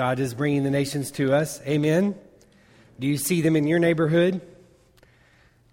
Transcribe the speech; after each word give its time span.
God 0.00 0.18
is 0.18 0.32
bringing 0.32 0.62
the 0.62 0.70
nations 0.70 1.10
to 1.10 1.34
us. 1.34 1.60
Amen. 1.66 2.14
Do 2.98 3.06
you 3.06 3.18
see 3.18 3.42
them 3.42 3.54
in 3.54 3.66
your 3.66 3.78
neighborhood? 3.78 4.40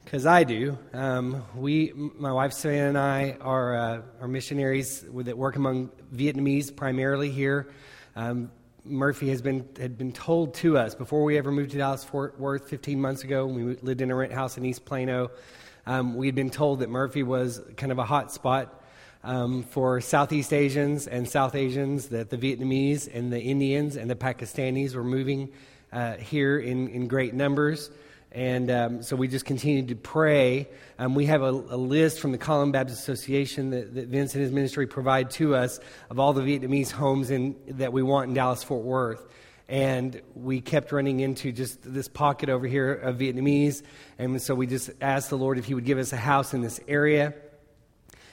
Because 0.04 0.26
I 0.26 0.44
do. 0.44 0.78
Um, 0.92 1.46
we, 1.56 1.94
my 1.96 2.34
wife 2.34 2.52
Savannah 2.52 2.90
and 2.90 2.98
I, 2.98 3.38
are, 3.40 3.78
uh, 3.78 4.02
are 4.20 4.28
missionaries 4.28 5.06
that 5.10 5.38
work 5.38 5.56
among 5.56 5.92
Vietnamese 6.14 6.76
primarily 6.76 7.32
here. 7.32 7.70
Um, 8.18 8.52
Murphy 8.84 9.30
has 9.30 9.42
been 9.42 9.66
had 9.80 9.98
been 9.98 10.12
told 10.12 10.56
to 10.56 10.78
us 10.78 10.94
before 10.94 11.24
we 11.24 11.38
ever 11.38 11.50
moved 11.50 11.72
to 11.72 11.78
Dallas 11.78 12.04
Fort 12.04 12.38
Worth 12.38 12.70
15 12.70 13.00
months 13.00 13.24
ago. 13.24 13.46
We 13.46 13.78
lived 13.78 14.02
in 14.02 14.12
a 14.12 14.16
rent 14.16 14.34
house 14.34 14.58
in 14.58 14.66
East 14.66 14.84
Plano. 14.84 15.32
Um, 15.86 16.16
we 16.16 16.26
had 16.26 16.36
been 16.36 16.50
told 16.50 16.82
that 16.82 16.90
Murphy 16.90 17.24
was 17.24 17.62
kind 17.78 17.94
of 17.94 17.98
a 17.98 18.04
hot 18.04 18.34
spot 18.34 18.84
um, 19.24 19.64
for 19.64 20.02
Southeast 20.02 20.54
Asians 20.54 21.08
and 21.08 21.28
South 21.28 21.56
Asians, 21.56 22.10
that 22.10 22.30
the 22.30 22.38
Vietnamese 22.38 23.10
and 23.14 23.32
the 23.32 23.40
Indians 23.40 23.96
and 23.96 24.10
the 24.10 24.16
Pakistanis 24.16 24.96
were 24.96 25.04
moving 25.04 25.50
uh, 25.92 26.14
here 26.16 26.60
in, 26.60 26.88
in 26.90 27.08
great 27.08 27.34
numbers. 27.34 27.90
And 28.32 28.70
um, 28.70 29.04
so 29.04 29.16
we 29.16 29.28
just 29.28 29.46
continued 29.46 29.88
to 29.88 29.96
pray. 29.96 30.68
Um, 31.00 31.16
we 31.16 31.26
have 31.28 31.42
a, 31.42 31.50
a, 31.50 31.78
list 31.78 32.20
from 32.20 32.34
the 32.34 32.38
Collin 32.38 32.72
Baptist 32.72 33.00
Association 33.02 33.70
that, 33.70 33.96
that, 33.96 34.08
Vince 34.10 34.34
and 34.36 34.44
his 34.44 34.52
ministry 34.52 34.86
provide 34.86 35.32
to 35.32 35.56
us 35.56 35.80
of 36.10 36.20
all 36.20 36.34
the 36.34 36.42
Vietnamese 36.42 36.92
homes 36.92 37.32
in, 37.32 37.56
that 37.68 37.94
we 37.94 38.04
want 38.04 38.28
in 38.28 38.34
Dallas 38.34 38.64
Fort 38.64 38.84
Worth. 38.84 39.26
And 39.70 40.22
we 40.36 40.62
kept 40.62 40.92
running 40.92 41.20
into 41.20 41.52
just 41.52 41.80
this 41.82 42.08
pocket 42.08 42.50
over 42.50 42.68
here 42.68 42.94
of 42.94 43.18
Vietnamese. 43.18 43.82
And 44.18 44.42
so 44.42 44.56
we 44.56 44.68
just 44.68 44.92
asked 45.02 45.30
the 45.30 45.38
Lord 45.38 45.58
if 45.58 45.66
He 45.66 45.74
would 45.74 45.86
give 45.86 45.98
us 45.98 46.14
a 46.14 46.18
house 46.18 46.54
in 46.54 46.62
this 46.62 46.80
area 46.88 47.34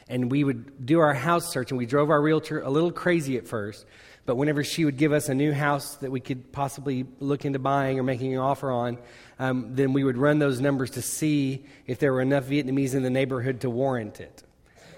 and 0.09 0.31
we 0.31 0.45
would 0.45 0.87
do 0.87 1.01
our 1.01 1.15
house 1.15 1.51
search, 1.51 1.71
and 1.71 1.79
we 1.79 1.87
drove 1.87 2.11
our 2.11 2.21
realtor 2.21 2.61
a 2.61 2.71
little 2.71 2.93
crazy 2.93 3.37
at 3.37 3.49
first. 3.49 3.87
But 4.27 4.37
whenever 4.37 4.65
she 4.65 4.85
would 4.85 4.97
give 4.97 5.13
us 5.13 5.29
a 5.29 5.35
new 5.35 5.53
house 5.53 5.97
that 5.97 6.11
we 6.11 6.21
could 6.21 6.51
possibly 6.51 7.05
look 7.21 7.45
into 7.45 7.59
buying 7.59 7.99
or 7.99 8.03
making 8.03 8.33
an 8.33 8.41
offer 8.41 8.71
on, 8.71 8.99
um, 9.39 9.75
then 9.75 9.93
we 9.93 10.03
would 10.03 10.17
run 10.17 10.39
those 10.39 10.61
numbers 10.61 10.93
to 10.93 11.03
see 11.03 11.67
if 11.87 11.99
there 11.99 12.13
were 12.13 12.23
enough 12.23 12.45
Vietnamese 12.45 12.95
in 12.95 13.03
the 13.03 13.11
neighborhood 13.11 13.61
to 13.61 13.71
warrant 13.71 14.21
it. 14.21 14.43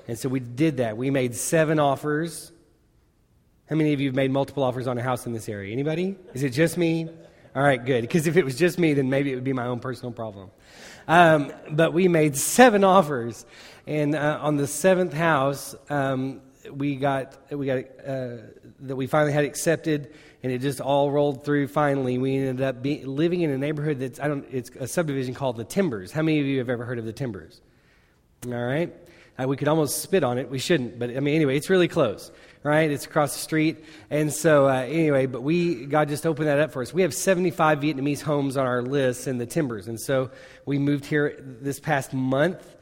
And 0.07 0.17
so 0.17 0.29
we 0.29 0.39
did 0.39 0.77
that. 0.77 0.97
We 0.97 1.11
made 1.11 1.35
seven 1.35 1.81
offers. 1.81 2.53
How 3.69 3.75
many 3.75 3.93
of 3.93 4.01
you 4.01 4.09
have 4.09 4.15
made 4.15 4.31
multiple 4.31 4.63
offers 4.63 4.87
on 4.87 4.97
a 4.97 5.03
house 5.03 5.27
in 5.27 5.33
this 5.33 5.49
area? 5.49 5.73
Anybody? 5.73 6.15
Is 6.33 6.45
it 6.45 6.51
just 6.51 6.77
me? 6.77 7.09
All 7.57 7.63
right, 7.63 7.83
good. 7.83 8.03
Because 8.03 8.27
if 8.27 8.37
it 8.37 8.45
was 8.45 8.55
just 8.55 8.79
me, 8.79 8.93
then 8.93 9.09
maybe 9.09 9.33
it 9.33 9.35
would 9.35 9.43
be 9.43 9.55
my 9.55 9.65
own 9.65 9.81
personal 9.81 10.13
problem. 10.13 10.51
Um, 11.09 11.51
but 11.71 11.95
we 11.95 12.07
made 12.07 12.37
seven 12.37 12.85
offers. 12.85 13.47
And 13.87 14.15
uh, 14.15 14.41
on 14.43 14.57
the 14.57 14.67
seventh 14.67 15.15
house, 15.15 15.75
um, 15.89 16.43
we 16.71 16.97
got 16.97 17.51
we 17.51 17.65
got 17.65 17.79
uh, 18.07 18.37
that 18.81 18.97
we 18.97 19.07
finally 19.07 19.33
had 19.33 19.45
accepted, 19.45 20.13
and 20.43 20.53
it 20.53 20.59
just 20.59 20.83
all 20.83 21.11
rolled 21.11 21.47
through. 21.47 21.69
Finally, 21.69 22.19
we 22.19 22.37
ended 22.37 22.61
up 22.61 22.83
be, 22.83 23.05
living 23.05 23.41
in 23.41 23.51
a 23.51 23.57
neighborhood 23.57 24.01
that's 24.01 24.21
I 24.21 24.29
don't. 24.29 24.47
It's 24.53 24.69
a 24.79 24.87
subdivision 24.87 25.33
called 25.33 25.57
the 25.57 25.65
Timbers. 25.65 26.13
How 26.13 26.21
many 26.21 26.41
of 26.41 26.47
you 26.47 26.59
have 26.59 26.69
ever 26.69 26.85
heard 26.85 26.99
of 26.99 27.07
the 27.07 27.13
Timbers? 27.13 27.63
All 28.45 28.53
right, 28.53 28.95
uh, 29.39 29.49
we 29.49 29.57
could 29.57 29.69
almost 29.69 30.03
spit 30.03 30.25
on 30.25 30.37
it. 30.37 30.51
We 30.51 30.59
shouldn't, 30.59 30.99
but 30.99 31.09
I 31.17 31.21
mean, 31.21 31.37
anyway, 31.37 31.57
it's 31.57 31.71
really 31.71 31.89
close. 31.89 32.31
Right, 32.63 32.91
it's 32.91 33.07
across 33.07 33.33
the 33.35 33.39
street, 33.39 33.85
and 34.11 34.33
so 34.33 34.69
uh, 34.69 34.81
anyway, 34.83 35.27
but 35.27 35.43
we 35.43 35.87
God 35.87 36.09
just 36.09 36.27
opened 36.27 36.49
that 36.49 36.59
up 36.59 36.73
for 36.73 36.83
us. 36.83 36.93
We 36.93 37.03
have 37.03 37.15
75 37.15 37.79
Vietnamese 37.79 38.21
homes 38.21 38.57
on 38.57 38.67
our 38.67 38.83
list 38.83 39.29
in 39.29 39.39
the 39.39 39.47
Timbers, 39.47 39.87
and 39.87 40.01
so 40.01 40.31
we 40.65 40.79
moved 40.79 41.05
here 41.05 41.37
this 41.41 41.79
past 41.79 42.13
month 42.13 42.77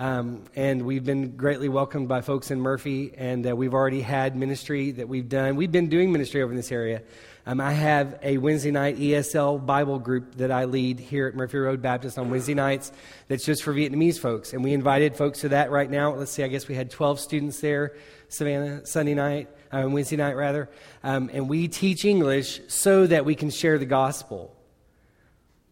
um, 0.00 0.44
and 0.56 0.86
we've 0.86 1.04
been 1.04 1.36
greatly 1.36 1.68
welcomed 1.68 2.08
by 2.08 2.22
folks 2.22 2.50
in 2.50 2.58
Murphy, 2.58 3.12
and 3.18 3.46
uh, 3.46 3.54
we've 3.54 3.74
already 3.74 4.00
had 4.00 4.34
ministry 4.34 4.92
that 4.92 5.10
we've 5.10 5.28
done. 5.28 5.56
We've 5.56 5.70
been 5.70 5.90
doing 5.90 6.10
ministry 6.10 6.42
over 6.42 6.50
in 6.50 6.56
this 6.56 6.72
area. 6.72 7.02
Um, 7.50 7.60
I 7.60 7.72
have 7.72 8.16
a 8.22 8.38
Wednesday 8.38 8.70
night 8.70 8.96
ESL 8.96 9.66
Bible 9.66 9.98
group 9.98 10.36
that 10.36 10.52
I 10.52 10.66
lead 10.66 11.00
here 11.00 11.26
at 11.26 11.34
Murphy 11.34 11.58
Road 11.58 11.82
Baptist 11.82 12.16
on 12.16 12.30
Wednesday 12.30 12.54
nights 12.54 12.92
that's 13.26 13.44
just 13.44 13.64
for 13.64 13.74
Vietnamese 13.74 14.20
folks. 14.20 14.52
And 14.52 14.62
we 14.62 14.72
invited 14.72 15.16
folks 15.16 15.40
to 15.40 15.48
that 15.48 15.72
right 15.72 15.90
now. 15.90 16.14
Let's 16.14 16.30
see, 16.30 16.44
I 16.44 16.46
guess 16.46 16.68
we 16.68 16.76
had 16.76 16.92
12 16.92 17.18
students 17.18 17.58
there, 17.58 17.96
Savannah, 18.28 18.86
Sunday 18.86 19.14
night, 19.14 19.48
uh, 19.72 19.84
Wednesday 19.90 20.14
night 20.14 20.36
rather. 20.36 20.70
Um, 21.02 21.28
and 21.32 21.48
we 21.48 21.66
teach 21.66 22.04
English 22.04 22.60
so 22.68 23.08
that 23.08 23.24
we 23.24 23.34
can 23.34 23.50
share 23.50 23.78
the 23.78 23.84
gospel. 23.84 24.54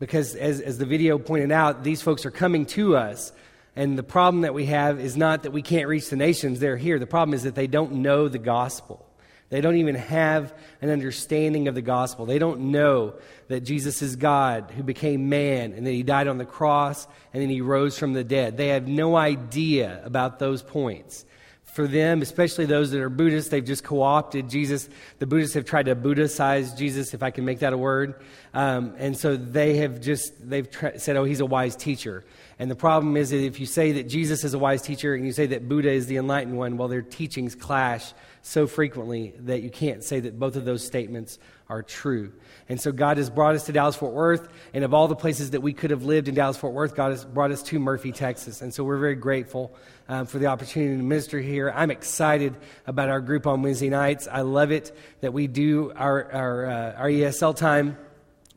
Because 0.01 0.35
as, 0.35 0.61
as 0.61 0.79
the 0.79 0.85
video 0.85 1.17
pointed 1.17 1.53
out, 1.53 1.85
these 1.85 2.03
folks 2.03 2.27
are 2.27 2.33
coming 2.33 2.67
to 2.67 2.97
us 2.97 3.31
and 3.77 3.97
the 3.97 4.03
problem 4.03 4.41
that 4.41 4.53
we 4.53 4.67
have 4.67 4.99
is 4.99 5.17
not 5.17 5.45
that 5.45 5.53
we 5.53 5.63
can't 5.63 5.87
reach 5.87 6.11
the 6.11 6.17
nations, 6.17 6.59
they're 6.59 6.77
here. 6.77 6.99
The 6.99 7.07
problem 7.07 7.35
is 7.35 7.45
that 7.45 7.55
they 7.55 7.69
don't 7.69 7.93
know 8.03 8.27
the 8.27 8.41
gospel. 8.41 9.08
They 9.51 9.63
don't 9.63 9.77
even 9.77 9.95
have 9.95 10.53
an 10.83 10.91
understanding 10.91 11.69
of 11.69 11.75
the 11.75 11.83
gospel. 11.83 12.27
They 12.27 12.39
don't 12.39 12.71
know 12.71 13.15
that 13.49 13.61
Jesus 13.61 14.03
is 14.03 14.17
God 14.17 14.71
who 14.77 14.83
became 14.83 15.31
man 15.31 15.73
and 15.73 15.87
that 15.87 15.93
he 15.93 16.03
died 16.03 16.29
on 16.29 16.37
the 16.37 16.45
cross 16.45 17.07
and 17.33 17.43
then 17.43 17.49
he 17.49 17.63
rose 17.63 17.99
from 17.99 18.13
the 18.13 18.25
dead. 18.25 18.57
They 18.59 18.69
have 18.69 18.87
no 18.87 19.17
idea 19.17 20.03
about 20.05 20.39
those 20.39 20.63
points. 20.63 21.25
For 21.65 21.87
them, 21.87 22.23
especially 22.23 22.67
those 22.67 22.91
that 22.91 23.01
are 23.01 23.09
Buddhists, 23.09 23.51
they've 23.51 23.65
just 23.65 23.85
co 23.85 24.03
opted 24.03 24.51
Jesus. 24.51 24.89
The 25.19 25.27
Buddhists 25.27 25.55
have 25.55 25.65
tried 25.65 25.87
to 25.87 25.95
Buddhicize 25.95 26.77
Jesus, 26.77 27.15
if 27.15 27.23
I 27.23 27.31
can 27.31 27.45
make 27.45 27.61
that 27.61 27.73
a 27.73 27.79
word. 27.79 28.21
Um, 28.53 28.95
and 28.99 29.17
so 29.17 29.37
they 29.37 29.77
have 29.77 30.01
just, 30.01 30.33
they've 30.49 30.69
tra- 30.69 30.99
said, 30.99 31.17
oh, 31.17 31.25
he's 31.25 31.41
a 31.41 31.47
wise 31.47 31.77
teacher. 31.77 32.25
And 32.59 32.71
the 32.71 32.75
problem 32.75 33.17
is 33.17 33.31
that 33.31 33.45
if 33.45 33.61
you 33.61 33.67
say 33.67 33.93
that 33.93 34.09
Jesus 34.09 34.43
is 34.45 34.55
a 34.55 34.59
wise 34.59 34.83
teacher 34.83 35.15
and 35.15 35.25
you 35.25 35.33
say 35.33 35.47
that 35.47 35.69
Buddha 35.69 35.91
is 35.91 36.07
the 36.07 36.17
enlightened 36.17 36.57
one, 36.57 36.79
well, 36.79 36.89
their 36.89 37.03
teachings 37.03 37.55
clash 37.55 38.13
so 38.49 38.67
frequently 38.67 39.35
that 39.41 39.63
you 39.63 39.69
can't 39.69 40.03
say 40.03 40.21
that 40.21 40.39
both 40.39 40.57
of 40.57 40.65
those 40.65 40.83
statements 40.85 41.39
are 41.69 41.83
true. 41.83 42.33
And 42.71 42.81
so 42.81 42.93
God 42.93 43.19
has 43.19 43.29
brought 43.29 43.55
us 43.55 43.67
to 43.67 43.73
Dallas 43.73 43.95
Fort 43.95 44.15
Worth, 44.15 44.49
and 44.73 44.85
of 44.85 44.95
all 44.95 45.07
the 45.07 45.15
places 45.15 45.51
that 45.51 45.61
we 45.61 45.75
could 45.75 45.91
have 45.91 46.05
lived 46.05 46.29
in 46.29 46.35
Dallas 46.35 46.57
Fort 46.57 46.73
Worth, 46.73 46.95
God 46.95 47.11
has 47.11 47.27
brought 47.27 47.51
us 47.51 47.63
to 47.65 47.79
Murphy, 47.79 48.11
Texas. 48.11 48.63
And 48.63 48.73
so 48.73 48.85
we're 48.85 48.97
very 48.97 49.17
grateful 49.17 49.75
um, 50.09 50.25
for 50.25 50.39
the 50.39 50.47
opportunity 50.47 50.97
to 50.97 51.03
minister 51.03 51.39
here. 51.39 51.71
I'm 51.77 51.91
excited 51.91 52.57
about 52.87 53.11
our 53.11 53.21
group 53.21 53.47
on 53.47 53.61
Wednesday 53.61 53.91
nights. 53.91 54.27
I 54.27 54.41
love 54.41 54.73
it 54.73 54.97
that 55.21 55.35
we 55.35 55.47
do 55.47 55.93
our, 55.95 56.33
our, 56.33 56.67
uh, 56.67 56.93
our 56.95 57.09
ESL 57.09 57.55
time 57.55 57.99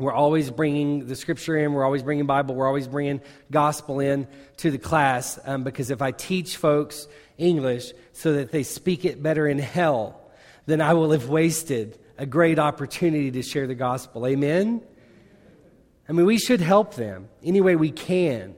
we're 0.01 0.13
always 0.13 0.49
bringing 0.49 1.07
the 1.07 1.15
scripture 1.15 1.57
in, 1.57 1.73
we're 1.73 1.85
always 1.85 2.03
bringing 2.03 2.25
Bible, 2.25 2.55
we're 2.55 2.67
always 2.67 2.87
bringing 2.87 3.21
gospel 3.49 3.99
in 3.99 4.27
to 4.57 4.71
the 4.71 4.77
class 4.77 5.39
um, 5.45 5.63
because 5.63 5.91
if 5.91 6.01
I 6.01 6.11
teach 6.11 6.57
folks 6.57 7.07
English 7.37 7.93
so 8.13 8.33
that 8.33 8.51
they 8.51 8.63
speak 8.63 9.05
it 9.05 9.21
better 9.21 9.47
in 9.47 9.59
hell, 9.59 10.19
then 10.65 10.81
I 10.81 10.93
will 10.93 11.11
have 11.11 11.29
wasted 11.29 11.99
a 12.17 12.25
great 12.25 12.59
opportunity 12.59 13.31
to 13.31 13.41
share 13.41 13.67
the 13.67 13.75
gospel. 13.75 14.27
Amen? 14.27 14.81
I 16.07 16.11
mean, 16.13 16.25
we 16.25 16.37
should 16.37 16.61
help 16.61 16.95
them 16.95 17.29
any 17.43 17.61
way 17.61 17.75
we 17.75 17.91
can. 17.91 18.55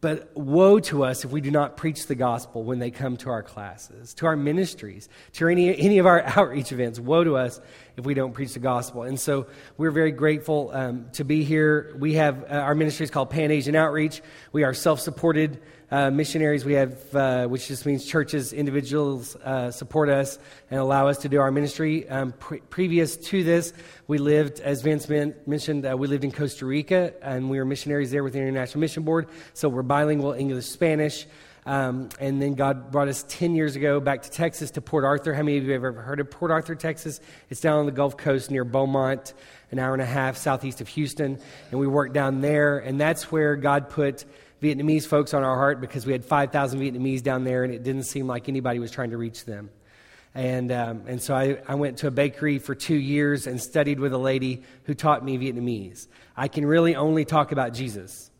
But 0.00 0.34
woe 0.34 0.80
to 0.80 1.04
us 1.04 1.24
if 1.26 1.30
we 1.30 1.42
do 1.42 1.50
not 1.50 1.76
preach 1.76 2.06
the 2.06 2.14
gospel 2.14 2.64
when 2.64 2.78
they 2.78 2.90
come 2.90 3.18
to 3.18 3.30
our 3.30 3.42
classes, 3.42 4.14
to 4.14 4.26
our 4.26 4.36
ministries, 4.36 5.10
to 5.34 5.48
any, 5.48 5.76
any 5.78 5.98
of 5.98 6.06
our 6.06 6.22
outreach 6.36 6.72
events. 6.72 6.98
Woe 6.98 7.22
to 7.22 7.36
us 7.36 7.60
if 7.98 8.06
we 8.06 8.14
don't 8.14 8.32
preach 8.32 8.54
the 8.54 8.60
gospel. 8.60 9.02
And 9.02 9.20
so 9.20 9.46
we're 9.76 9.90
very 9.90 10.12
grateful 10.12 10.70
um, 10.72 11.06
to 11.12 11.24
be 11.24 11.44
here. 11.44 11.94
We 11.98 12.14
have 12.14 12.44
uh, 12.44 12.54
our 12.54 12.74
ministry 12.74 13.04
is 13.04 13.10
called 13.10 13.28
Pan 13.28 13.50
Asian 13.50 13.76
Outreach. 13.76 14.22
We 14.52 14.64
are 14.64 14.72
self 14.72 15.00
supported 15.00 15.60
uh, 15.90 16.10
missionaries. 16.10 16.64
We 16.64 16.74
have, 16.74 17.14
uh, 17.14 17.46
which 17.46 17.68
just 17.68 17.86
means 17.86 18.04
churches, 18.04 18.52
individuals 18.52 19.36
uh, 19.36 19.70
support 19.70 20.08
us 20.08 20.38
and 20.70 20.80
allow 20.80 21.08
us 21.08 21.18
to 21.18 21.28
do 21.28 21.40
our 21.40 21.50
ministry. 21.50 22.08
Um, 22.08 22.32
pre- 22.32 22.60
previous 22.60 23.16
to 23.16 23.42
this, 23.42 23.72
we 24.06 24.18
lived, 24.18 24.60
as 24.60 24.82
Vince 24.82 25.08
mentioned, 25.08 25.86
uh, 25.86 25.96
we 25.96 26.06
lived 26.06 26.24
in 26.24 26.32
Costa 26.32 26.66
Rica 26.66 27.12
and 27.22 27.50
we 27.50 27.58
were 27.58 27.64
missionaries 27.64 28.10
there 28.10 28.22
with 28.22 28.34
the 28.34 28.38
International 28.38 28.80
Mission 28.80 29.02
Board. 29.02 29.28
So 29.54 29.68
we're 29.68 29.82
bilingual 29.82 30.32
English 30.32 30.66
Spanish. 30.66 31.26
Um, 31.66 32.08
and 32.18 32.40
then 32.40 32.54
God 32.54 32.90
brought 32.90 33.08
us 33.08 33.24
10 33.28 33.54
years 33.54 33.76
ago 33.76 34.00
back 34.00 34.22
to 34.22 34.30
Texas 34.30 34.70
to 34.72 34.80
Port 34.80 35.04
Arthur. 35.04 35.34
How 35.34 35.42
many 35.42 35.58
of 35.58 35.64
you 35.64 35.72
have 35.72 35.84
ever 35.84 36.00
heard 36.00 36.18
of 36.18 36.30
Port 36.30 36.50
Arthur, 36.50 36.74
Texas? 36.74 37.20
It's 37.50 37.60
down 37.60 37.78
on 37.78 37.86
the 37.86 37.92
Gulf 37.92 38.16
Coast 38.16 38.50
near 38.50 38.64
Beaumont, 38.64 39.34
an 39.70 39.78
hour 39.78 39.92
and 39.92 40.02
a 40.02 40.06
half 40.06 40.36
southeast 40.36 40.80
of 40.80 40.88
Houston. 40.88 41.38
And 41.70 41.78
we 41.78 41.86
worked 41.86 42.14
down 42.14 42.40
there, 42.40 42.78
and 42.78 42.98
that's 42.98 43.30
where 43.30 43.56
God 43.56 43.90
put 43.90 44.24
Vietnamese 44.62 45.06
folks 45.06 45.32
on 45.32 45.42
our 45.42 45.56
heart 45.56 45.80
because 45.80 46.04
we 46.04 46.12
had 46.12 46.24
5,000 46.24 46.80
Vietnamese 46.80 47.22
down 47.22 47.44
there, 47.44 47.64
and 47.64 47.72
it 47.72 47.82
didn't 47.82 48.04
seem 48.04 48.26
like 48.26 48.48
anybody 48.48 48.78
was 48.78 48.90
trying 48.90 49.10
to 49.10 49.16
reach 49.16 49.44
them. 49.44 49.70
And, 50.34 50.70
um, 50.70 51.02
and 51.06 51.20
so 51.20 51.34
I, 51.34 51.58
I 51.66 51.74
went 51.74 51.98
to 51.98 52.06
a 52.06 52.10
bakery 52.10 52.58
for 52.58 52.74
two 52.74 52.96
years 52.96 53.46
and 53.46 53.60
studied 53.60 53.98
with 53.98 54.12
a 54.12 54.18
lady 54.18 54.62
who 54.84 54.94
taught 54.94 55.24
me 55.24 55.38
Vietnamese. 55.38 56.06
I 56.36 56.48
can 56.48 56.64
really 56.64 56.94
only 56.94 57.24
talk 57.24 57.52
about 57.52 57.72
Jesus. 57.72 58.30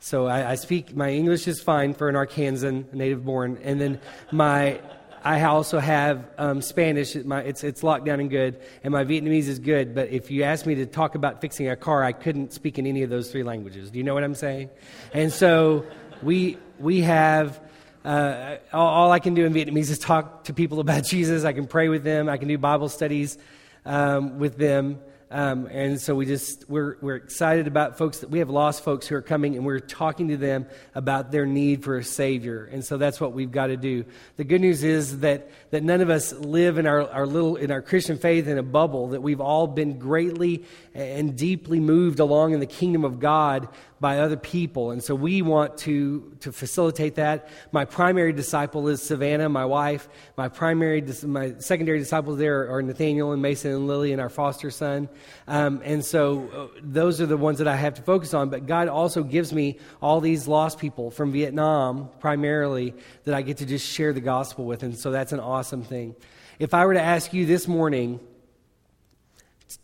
So 0.00 0.26
I, 0.26 0.52
I 0.52 0.54
speak, 0.54 0.94
my 0.94 1.10
English 1.10 1.46
is 1.48 1.60
fine 1.60 1.92
for 1.94 2.08
an 2.08 2.14
Arkansan, 2.14 2.92
native 2.92 3.24
born. 3.24 3.58
And 3.62 3.80
then 3.80 4.00
my, 4.30 4.80
I 5.24 5.42
also 5.44 5.78
have 5.78 6.28
um, 6.36 6.60
Spanish. 6.60 7.14
My, 7.16 7.40
it's, 7.40 7.64
it's 7.64 7.82
locked 7.82 8.04
down 8.04 8.20
and 8.20 8.28
good, 8.28 8.60
and 8.82 8.92
my 8.92 9.04
Vietnamese 9.04 9.48
is 9.48 9.58
good. 9.58 9.94
But 9.94 10.10
if 10.10 10.30
you 10.30 10.42
ask 10.42 10.66
me 10.66 10.74
to 10.76 10.86
talk 10.86 11.14
about 11.14 11.40
fixing 11.40 11.68
a 11.68 11.76
car, 11.76 12.04
I 12.04 12.12
couldn't 12.12 12.52
speak 12.52 12.78
in 12.78 12.86
any 12.86 13.02
of 13.02 13.10
those 13.10 13.32
three 13.32 13.42
languages. 13.42 13.90
Do 13.90 13.98
you 13.98 14.04
know 14.04 14.14
what 14.14 14.22
I'm 14.22 14.34
saying? 14.34 14.68
And 15.14 15.32
so 15.32 15.86
we, 16.22 16.58
we 16.78 17.00
have, 17.00 17.58
uh, 18.04 18.56
all, 18.72 18.86
all, 18.86 19.12
I 19.12 19.18
can 19.18 19.34
do 19.34 19.46
in 19.46 19.54
Vietnamese 19.54 19.90
is 19.90 19.98
talk 19.98 20.44
to 20.44 20.52
people 20.52 20.78
about 20.78 21.04
Jesus. 21.08 21.44
I 21.44 21.54
can 21.54 21.66
pray 21.66 21.88
with 21.88 22.04
them. 22.04 22.28
I 22.28 22.36
can 22.36 22.46
do 22.46 22.58
Bible 22.58 22.88
studies. 22.88 23.38
um, 23.86 24.38
with 24.38 24.56
them. 24.56 24.98
Um, 25.34 25.66
and 25.66 26.00
so 26.00 26.14
we 26.14 26.26
just 26.26 26.70
we're 26.70 26.96
we're 27.00 27.16
excited 27.16 27.66
about 27.66 27.98
folks 27.98 28.18
that 28.18 28.30
we 28.30 28.38
have 28.38 28.50
lost 28.50 28.84
folks 28.84 29.08
who 29.08 29.16
are 29.16 29.20
coming, 29.20 29.56
and 29.56 29.66
we're 29.66 29.80
talking 29.80 30.28
to 30.28 30.36
them 30.36 30.66
about 30.94 31.32
their 31.32 31.44
need 31.44 31.82
for 31.82 31.98
a 31.98 32.04
savior. 32.04 32.66
And 32.70 32.84
so 32.84 32.98
that's 32.98 33.20
what 33.20 33.32
we've 33.32 33.50
got 33.50 33.66
to 33.66 33.76
do. 33.76 34.04
The 34.36 34.44
good 34.44 34.60
news 34.60 34.84
is 34.84 35.18
that 35.20 35.50
that 35.72 35.82
none 35.82 36.02
of 36.02 36.08
us 36.08 36.32
live 36.32 36.78
in 36.78 36.86
our, 36.86 37.10
our 37.10 37.26
little 37.26 37.56
in 37.56 37.72
our 37.72 37.82
Christian 37.82 38.16
faith 38.16 38.46
in 38.46 38.58
a 38.58 38.62
bubble. 38.62 39.08
That 39.08 39.22
we've 39.22 39.40
all 39.40 39.66
been 39.66 39.98
greatly 39.98 40.66
and 40.94 41.36
deeply 41.36 41.80
moved 41.80 42.20
along 42.20 42.52
in 42.52 42.60
the 42.60 42.66
kingdom 42.66 43.04
of 43.04 43.18
God 43.18 43.66
by 44.04 44.18
other 44.18 44.36
people. 44.36 44.90
And 44.90 45.02
so 45.02 45.14
we 45.14 45.40
want 45.40 45.78
to, 45.78 46.36
to 46.40 46.52
facilitate 46.52 47.14
that. 47.14 47.48
My 47.72 47.86
primary 47.86 48.34
disciple 48.34 48.88
is 48.88 49.00
Savannah, 49.00 49.48
my 49.48 49.64
wife. 49.64 50.10
My 50.36 50.48
primary, 50.50 51.02
my 51.22 51.54
secondary 51.58 52.00
disciples 52.00 52.36
there 52.36 52.70
are 52.70 52.82
Nathaniel 52.82 53.32
and 53.32 53.40
Mason 53.40 53.70
and 53.70 53.86
Lily 53.86 54.12
and 54.12 54.20
our 54.20 54.28
foster 54.28 54.70
son. 54.70 55.08
Um, 55.48 55.80
and 55.86 56.04
so 56.04 56.70
uh, 56.74 56.80
those 56.82 57.22
are 57.22 57.24
the 57.24 57.38
ones 57.38 57.56
that 57.60 57.66
I 57.66 57.76
have 57.76 57.94
to 57.94 58.02
focus 58.02 58.34
on. 58.34 58.50
But 58.50 58.66
God 58.66 58.88
also 58.88 59.22
gives 59.22 59.54
me 59.54 59.78
all 60.02 60.20
these 60.20 60.46
lost 60.46 60.78
people 60.78 61.10
from 61.10 61.32
Vietnam, 61.32 62.10
primarily, 62.20 62.92
that 63.22 63.34
I 63.34 63.40
get 63.40 63.56
to 63.56 63.64
just 63.64 63.86
share 63.90 64.12
the 64.12 64.20
gospel 64.20 64.66
with. 64.66 64.82
And 64.82 64.98
so 64.98 65.12
that's 65.12 65.32
an 65.32 65.40
awesome 65.40 65.82
thing. 65.82 66.14
If 66.58 66.74
I 66.74 66.84
were 66.84 66.92
to 66.92 67.00
ask 67.00 67.32
you 67.32 67.46
this 67.46 67.66
morning 67.66 68.20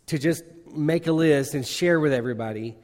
to 0.05 0.19
just 0.19 0.43
make 0.71 1.07
a 1.07 1.11
list 1.11 1.55
and 1.55 1.65
share 1.65 1.99
with 1.99 2.13
everybody, 2.13 2.77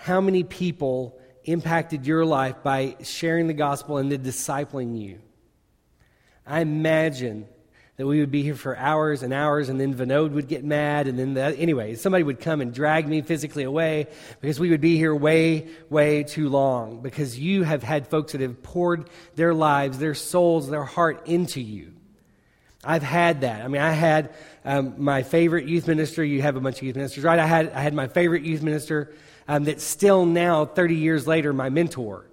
how 0.00 0.20
many 0.20 0.44
people 0.44 1.18
impacted 1.44 2.06
your 2.06 2.24
life 2.24 2.62
by 2.62 2.96
sharing 3.02 3.46
the 3.46 3.54
gospel 3.54 3.96
and 3.98 4.12
then 4.12 4.22
discipling 4.22 4.98
you. 4.98 5.20
I 6.46 6.60
imagine 6.60 7.46
that 7.96 8.06
we 8.06 8.20
would 8.20 8.30
be 8.30 8.44
here 8.44 8.54
for 8.54 8.76
hours 8.76 9.24
and 9.24 9.34
hours, 9.34 9.68
and 9.68 9.80
then 9.80 9.92
Vinod 9.92 10.30
would 10.30 10.46
get 10.46 10.62
mad, 10.62 11.08
and 11.08 11.18
then 11.18 11.34
the, 11.34 11.42
anyway, 11.58 11.96
somebody 11.96 12.22
would 12.22 12.38
come 12.38 12.60
and 12.60 12.72
drag 12.72 13.08
me 13.08 13.22
physically 13.22 13.64
away 13.64 14.06
because 14.40 14.60
we 14.60 14.70
would 14.70 14.80
be 14.80 14.96
here 14.96 15.14
way, 15.14 15.68
way 15.90 16.22
too 16.22 16.48
long. 16.48 17.00
Because 17.00 17.38
you 17.38 17.64
have 17.64 17.82
had 17.82 18.06
folks 18.06 18.32
that 18.32 18.40
have 18.40 18.62
poured 18.62 19.10
their 19.34 19.52
lives, 19.52 19.98
their 19.98 20.14
souls, 20.14 20.70
their 20.70 20.84
heart 20.84 21.26
into 21.26 21.60
you. 21.60 21.92
I've 22.84 23.02
had 23.02 23.40
that. 23.40 23.64
I 23.64 23.68
mean, 23.68 23.82
I 23.82 23.90
had 23.90 24.32
um, 24.64 24.94
my 24.98 25.24
favorite 25.24 25.66
youth 25.66 25.88
minister. 25.88 26.22
You 26.22 26.40
have 26.42 26.54
a 26.54 26.60
bunch 26.60 26.76
of 26.76 26.84
youth 26.84 26.94
ministers, 26.94 27.24
right? 27.24 27.38
I 27.38 27.46
had 27.46 27.72
I 27.72 27.80
had 27.80 27.94
my 27.94 28.06
favorite 28.06 28.44
youth 28.44 28.62
minister 28.62 29.12
um, 29.48 29.64
that's 29.64 29.82
still 29.82 30.26
now, 30.26 30.66
30 30.66 30.94
years 30.94 31.26
later, 31.26 31.52
my 31.52 31.70
mentor. 31.70 32.26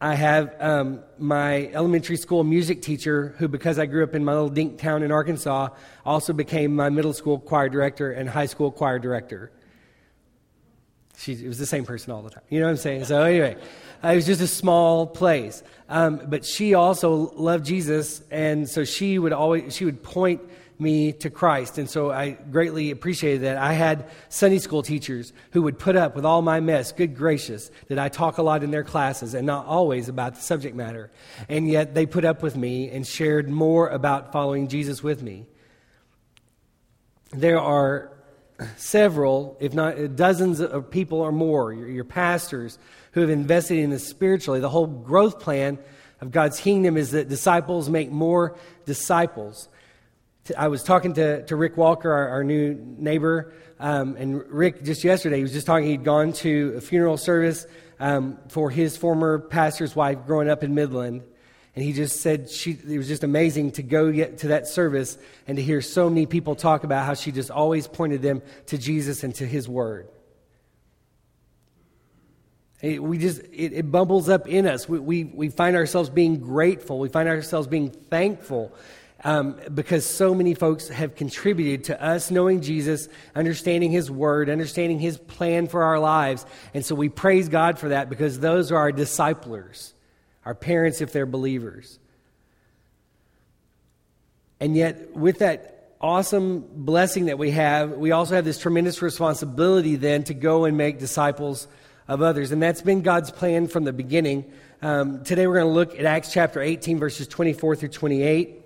I 0.00 0.14
have 0.14 0.54
um, 0.60 1.00
my 1.16 1.68
elementary 1.68 2.16
school 2.16 2.44
music 2.44 2.82
teacher, 2.82 3.34
who, 3.38 3.48
because 3.48 3.78
I 3.78 3.86
grew 3.86 4.04
up 4.04 4.14
in 4.14 4.24
my 4.24 4.32
little 4.32 4.50
dink 4.50 4.78
town 4.78 5.02
in 5.02 5.10
Arkansas, 5.10 5.68
also 6.04 6.32
became 6.34 6.76
my 6.76 6.90
middle 6.90 7.14
school 7.14 7.38
choir 7.38 7.68
director 7.68 8.12
and 8.12 8.28
high 8.28 8.46
school 8.46 8.70
choir 8.70 8.98
director. 8.98 9.52
She, 11.16 11.32
it 11.32 11.48
was 11.48 11.58
the 11.58 11.66
same 11.66 11.86
person 11.86 12.12
all 12.12 12.20
the 12.20 12.28
time. 12.28 12.42
You 12.50 12.60
know 12.60 12.66
what 12.66 12.72
I'm 12.72 12.76
saying? 12.76 13.04
So, 13.04 13.22
anyway, 13.22 13.56
uh, 14.04 14.08
it 14.08 14.16
was 14.16 14.26
just 14.26 14.42
a 14.42 14.46
small 14.46 15.06
place. 15.06 15.62
Um, 15.88 16.20
but 16.26 16.44
she 16.44 16.74
also 16.74 17.32
loved 17.36 17.64
Jesus, 17.64 18.22
and 18.30 18.68
so 18.68 18.84
she 18.84 19.18
would 19.18 19.32
always 19.32 19.74
she 19.74 19.86
would 19.86 20.02
point 20.02 20.42
me 20.80 21.12
to 21.12 21.30
Christ. 21.30 21.78
And 21.78 21.88
so 21.88 22.10
I 22.10 22.30
greatly 22.30 22.90
appreciated 22.90 23.42
that. 23.42 23.56
I 23.56 23.72
had 23.72 24.08
Sunday 24.28 24.58
school 24.58 24.82
teachers 24.82 25.32
who 25.52 25.62
would 25.62 25.78
put 25.78 25.96
up 25.96 26.14
with 26.14 26.24
all 26.24 26.42
my 26.42 26.60
mess. 26.60 26.92
Good 26.92 27.16
gracious, 27.16 27.70
that 27.88 27.98
I 27.98 28.08
talk 28.08 28.38
a 28.38 28.42
lot 28.42 28.62
in 28.62 28.70
their 28.70 28.84
classes 28.84 29.34
and 29.34 29.46
not 29.46 29.66
always 29.66 30.08
about 30.08 30.34
the 30.34 30.40
subject 30.40 30.76
matter. 30.76 31.10
And 31.48 31.68
yet 31.68 31.94
they 31.94 32.06
put 32.06 32.24
up 32.24 32.42
with 32.42 32.56
me 32.56 32.90
and 32.90 33.06
shared 33.06 33.48
more 33.48 33.88
about 33.88 34.32
following 34.32 34.68
Jesus 34.68 35.02
with 35.02 35.22
me. 35.22 35.46
There 37.32 37.60
are 37.60 38.12
several, 38.76 39.56
if 39.60 39.74
not 39.74 39.98
uh, 39.98 40.06
dozens 40.06 40.60
of 40.60 40.90
people 40.90 41.20
or 41.20 41.32
more, 41.32 41.72
your, 41.72 41.88
your 41.88 42.04
pastors, 42.04 42.78
who 43.12 43.20
have 43.20 43.30
invested 43.30 43.78
in 43.78 43.90
this 43.90 44.06
spiritually. 44.06 44.60
The 44.60 44.68
whole 44.68 44.86
growth 44.86 45.40
plan 45.40 45.78
of 46.20 46.30
God's 46.30 46.60
kingdom 46.60 46.96
is 46.96 47.10
that 47.10 47.28
disciples 47.28 47.88
make 47.88 48.10
more 48.10 48.56
disciples. 48.84 49.68
I 50.56 50.68
was 50.68 50.82
talking 50.82 51.14
to, 51.14 51.44
to 51.46 51.56
Rick 51.56 51.76
Walker, 51.76 52.12
our, 52.12 52.28
our 52.28 52.44
new 52.44 52.74
neighbor, 52.98 53.52
um, 53.78 54.16
and 54.16 54.44
Rick 54.50 54.84
just 54.84 55.04
yesterday 55.04 55.36
he 55.36 55.42
was 55.42 55.52
just 55.52 55.66
talking. 55.66 55.86
He'd 55.86 56.04
gone 56.04 56.32
to 56.34 56.74
a 56.76 56.80
funeral 56.80 57.16
service 57.16 57.66
um, 57.98 58.38
for 58.48 58.70
his 58.70 58.96
former 58.96 59.38
pastor's 59.38 59.96
wife 59.96 60.18
growing 60.26 60.48
up 60.48 60.62
in 60.62 60.74
Midland, 60.74 61.22
and 61.74 61.84
he 61.84 61.92
just 61.92 62.20
said 62.20 62.50
she, 62.50 62.78
it 62.88 62.98
was 62.98 63.08
just 63.08 63.24
amazing 63.24 63.72
to 63.72 63.82
go 63.82 64.10
get 64.12 64.38
to 64.38 64.48
that 64.48 64.66
service 64.66 65.18
and 65.46 65.56
to 65.56 65.62
hear 65.62 65.80
so 65.80 66.08
many 66.08 66.26
people 66.26 66.54
talk 66.54 66.84
about 66.84 67.04
how 67.04 67.14
she 67.14 67.32
just 67.32 67.50
always 67.50 67.86
pointed 67.86 68.22
them 68.22 68.42
to 68.66 68.78
Jesus 68.78 69.24
and 69.24 69.34
to 69.36 69.46
His 69.46 69.68
Word. 69.68 70.08
It, 72.82 73.02
we 73.02 73.18
just 73.18 73.40
it, 73.52 73.72
it, 73.72 73.90
bubbles 73.90 74.28
up 74.28 74.46
in 74.46 74.66
us. 74.66 74.88
We, 74.88 74.98
we, 74.98 75.24
we 75.24 75.48
find 75.48 75.76
ourselves 75.76 76.10
being 76.10 76.38
grateful. 76.38 76.98
We 76.98 77.08
find 77.08 77.28
ourselves 77.28 77.66
being 77.66 77.90
thankful 77.90 78.74
um, 79.24 79.58
because 79.72 80.04
so 80.04 80.34
many 80.34 80.54
folks 80.54 80.88
have 80.88 81.14
contributed 81.14 81.84
to 81.84 82.02
us 82.02 82.30
knowing 82.30 82.60
Jesus, 82.60 83.08
understanding 83.34 83.90
His 83.90 84.10
Word, 84.10 84.50
understanding 84.50 84.98
His 84.98 85.16
plan 85.16 85.68
for 85.68 85.82
our 85.82 85.98
lives. 85.98 86.44
And 86.74 86.84
so 86.84 86.94
we 86.94 87.08
praise 87.08 87.48
God 87.48 87.78
for 87.78 87.88
that 87.88 88.10
because 88.10 88.40
those 88.40 88.70
are 88.70 88.76
our 88.76 88.92
disciplers, 88.92 89.94
our 90.44 90.54
parents 90.54 91.00
if 91.00 91.12
they're 91.12 91.26
believers. 91.26 91.98
And 94.60 94.76
yet, 94.76 95.14
with 95.14 95.40
that 95.40 95.94
awesome 96.00 96.64
blessing 96.72 97.26
that 97.26 97.38
we 97.38 97.50
have, 97.52 97.92
we 97.92 98.12
also 98.12 98.34
have 98.34 98.44
this 98.44 98.58
tremendous 98.58 99.02
responsibility 99.02 99.96
then 99.96 100.24
to 100.24 100.34
go 100.34 100.64
and 100.64 100.76
make 100.76 100.98
disciples 100.98 101.68
of 102.08 102.22
others. 102.22 102.52
And 102.52 102.62
that's 102.62 102.82
been 102.82 103.02
God's 103.02 103.30
plan 103.30 103.66
from 103.66 103.84
the 103.84 103.92
beginning. 103.92 104.50
Um, 104.82 105.24
today 105.24 105.46
we're 105.46 105.54
going 105.54 105.66
to 105.66 105.72
look 105.72 105.98
at 105.98 106.04
Acts 106.04 106.32
chapter 106.32 106.60
18, 106.60 106.98
verses 106.98 107.26
24 107.26 107.76
through 107.76 107.88
28. 107.88 108.65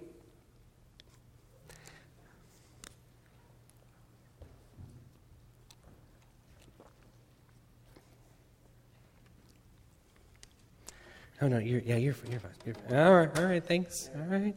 Oh 11.42 11.48
no, 11.48 11.58
you're 11.58 11.80
yeah, 11.80 11.96
you're 11.96 12.14
you're 12.30 12.40
fine. 12.40 12.50
You're 12.66 12.74
fine. 12.74 12.98
All 12.98 13.14
right, 13.14 13.38
all 13.38 13.44
right. 13.46 13.64
Thanks. 13.64 14.10
All 14.14 14.26
right. 14.26 14.54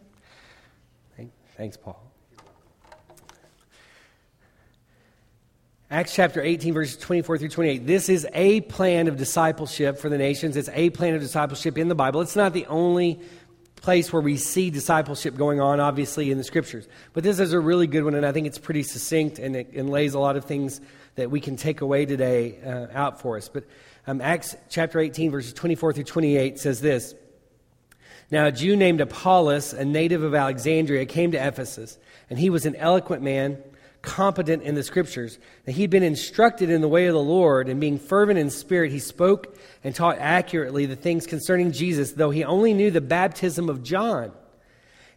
Thanks, 1.55 1.77
Paul. 1.77 2.01
Acts 5.91 6.15
chapter 6.15 6.41
18, 6.41 6.73
verses 6.73 6.97
24 6.97 7.37
through 7.37 7.49
28. 7.49 7.85
This 7.85 8.09
is 8.09 8.27
a 8.33 8.61
plan 8.61 9.07
of 9.07 9.17
discipleship 9.17 9.99
for 9.99 10.09
the 10.09 10.17
nations. 10.17 10.57
It's 10.57 10.69
a 10.73 10.89
plan 10.89 11.13
of 11.13 11.21
discipleship 11.21 11.77
in 11.77 11.89
the 11.89 11.95
Bible. 11.95 12.21
It's 12.21 12.35
not 12.35 12.53
the 12.53 12.65
only 12.65 13.21
place 13.75 14.11
where 14.11 14.21
we 14.21 14.37
see 14.37 14.71
discipleship 14.71 15.35
going 15.35 15.61
on, 15.61 15.79
obviously, 15.79 16.31
in 16.31 16.39
the 16.39 16.43
scriptures. 16.43 16.87
But 17.13 17.23
this 17.23 17.39
is 17.39 17.53
a 17.53 17.59
really 17.59 17.85
good 17.85 18.03
one, 18.03 18.15
and 18.15 18.25
I 18.25 18.31
think 18.31 18.47
it's 18.47 18.57
pretty 18.57 18.81
succinct 18.81 19.37
and 19.37 19.55
it 19.55 19.73
and 19.73 19.91
lays 19.91 20.15
a 20.15 20.19
lot 20.19 20.35
of 20.35 20.45
things 20.45 20.81
that 21.13 21.29
we 21.29 21.39
can 21.39 21.55
take 21.55 21.81
away 21.81 22.07
today 22.07 22.59
uh, 22.65 22.87
out 22.93 23.21
for 23.21 23.37
us. 23.37 23.47
But 23.47 23.65
um, 24.05 24.21
Acts 24.21 24.55
chapter 24.69 24.99
18, 24.99 25.31
verses 25.31 25.53
24 25.53 25.93
through 25.93 26.03
28 26.03 26.59
says 26.59 26.81
this 26.81 27.15
Now, 28.31 28.47
a 28.47 28.51
Jew 28.51 28.75
named 28.75 29.01
Apollos, 29.01 29.73
a 29.73 29.85
native 29.85 30.23
of 30.23 30.35
Alexandria, 30.35 31.05
came 31.05 31.31
to 31.31 31.47
Ephesus, 31.47 31.97
and 32.29 32.37
he 32.37 32.49
was 32.49 32.65
an 32.65 32.75
eloquent 32.75 33.23
man, 33.23 33.57
competent 34.01 34.63
in 34.63 34.75
the 34.75 34.83
scriptures. 34.83 35.39
And 35.65 35.75
he'd 35.75 35.89
been 35.89 36.03
instructed 36.03 36.69
in 36.69 36.81
the 36.81 36.87
way 36.89 37.07
of 37.07 37.13
the 37.13 37.23
Lord, 37.23 37.69
and 37.69 37.79
being 37.79 37.97
fervent 37.97 38.37
in 38.37 38.49
spirit, 38.49 38.91
he 38.91 38.99
spoke 38.99 39.57
and 39.83 39.95
taught 39.95 40.17
accurately 40.19 40.85
the 40.85 40.97
things 40.97 41.25
concerning 41.25 41.71
Jesus, 41.71 42.11
though 42.11 42.29
he 42.29 42.43
only 42.43 42.73
knew 42.73 42.91
the 42.91 43.01
baptism 43.01 43.69
of 43.69 43.83
John. 43.83 44.33